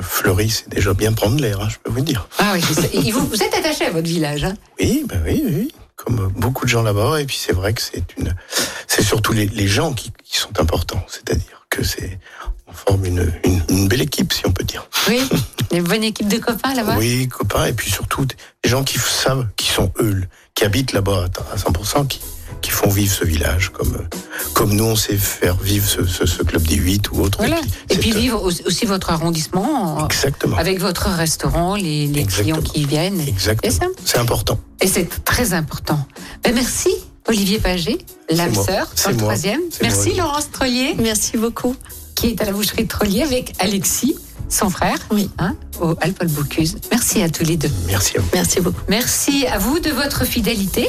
[0.00, 2.26] Fleury, c'est déjà bien prendre l'air, hein, je peux vous dire.
[2.38, 2.62] Ah oui,
[2.94, 4.44] et vous, vous êtes attaché à votre village.
[4.44, 4.54] Hein?
[4.80, 7.20] Oui, ben oui, oui, comme beaucoup de gens là-bas.
[7.20, 8.34] Et puis c'est vrai que c'est une,
[8.86, 11.04] c'est surtout les, les gens qui, qui sont importants.
[11.08, 12.18] C'est-à-dire que c'est,
[12.66, 14.88] on forme une, une, une belle équipe, si on peut dire.
[15.08, 15.20] oui,
[15.72, 16.96] une bonne équipe de copains là-bas.
[16.98, 18.36] Oui, copains, et puis surtout des
[18.70, 20.22] gens qui savent, qui sont eux,
[20.54, 22.20] qui habitent là-bas à 100%, qui,
[22.62, 24.08] qui font vivre ce village, comme,
[24.54, 27.38] comme nous on sait faire vivre ce, ce, ce club des 8 ou autre.
[27.38, 27.60] Voilà.
[27.90, 30.56] Et puis euh, vivre aussi votre arrondissement en- Exactement.
[30.56, 33.20] avec votre restaurant, les, les clients qui viennent.
[33.20, 33.90] Exactement.
[34.04, 34.58] C'est important.
[34.80, 36.06] Et c'est très important.
[36.42, 36.90] Ben, merci,
[37.28, 37.98] Olivier Pagé,
[38.30, 39.22] l'âme sœur, dans le moi.
[39.24, 39.60] troisième.
[39.82, 40.18] Merci, moi.
[40.24, 41.74] Laurence Trollier, Merci beaucoup.
[42.14, 44.16] qui est à la boucherie de Trollier avec Alexis,
[44.48, 45.28] son frère, Oui.
[45.38, 46.76] hein, au Alpol Bocuse.
[46.90, 47.70] Merci à tous les deux.
[47.88, 48.28] Merci à vous.
[48.32, 48.80] Merci beaucoup.
[48.88, 50.88] Merci à vous de votre fidélité.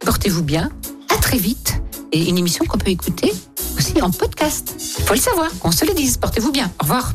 [0.00, 0.70] Portez-vous bien.
[1.08, 1.80] À très vite.
[2.12, 3.32] Et une émission qu'on peut écouter
[3.76, 4.74] aussi en podcast.
[4.98, 6.16] Il faut le savoir, qu'on se le dise.
[6.16, 6.70] Portez-vous bien.
[6.80, 7.12] Au revoir.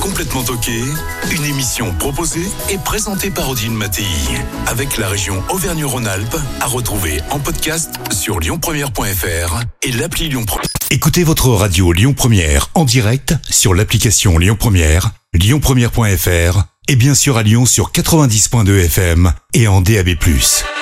[0.00, 0.82] Complètement toqué,
[1.30, 4.04] une émission proposée et présentée par Odile Mattei.
[4.66, 10.68] Avec la région Auvergne-Rhône-Alpes, à retrouver en podcast sur lyonpremière.fr et l'appli Lyon Première.
[10.90, 17.36] Écoutez votre radio Lyon Première en direct sur l'application Lyon Première, lyonpremière.fr et bien sûr
[17.36, 20.08] à Lyon sur 90.2 FM et en DAB+.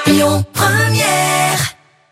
[0.07, 1.77] Lyon Première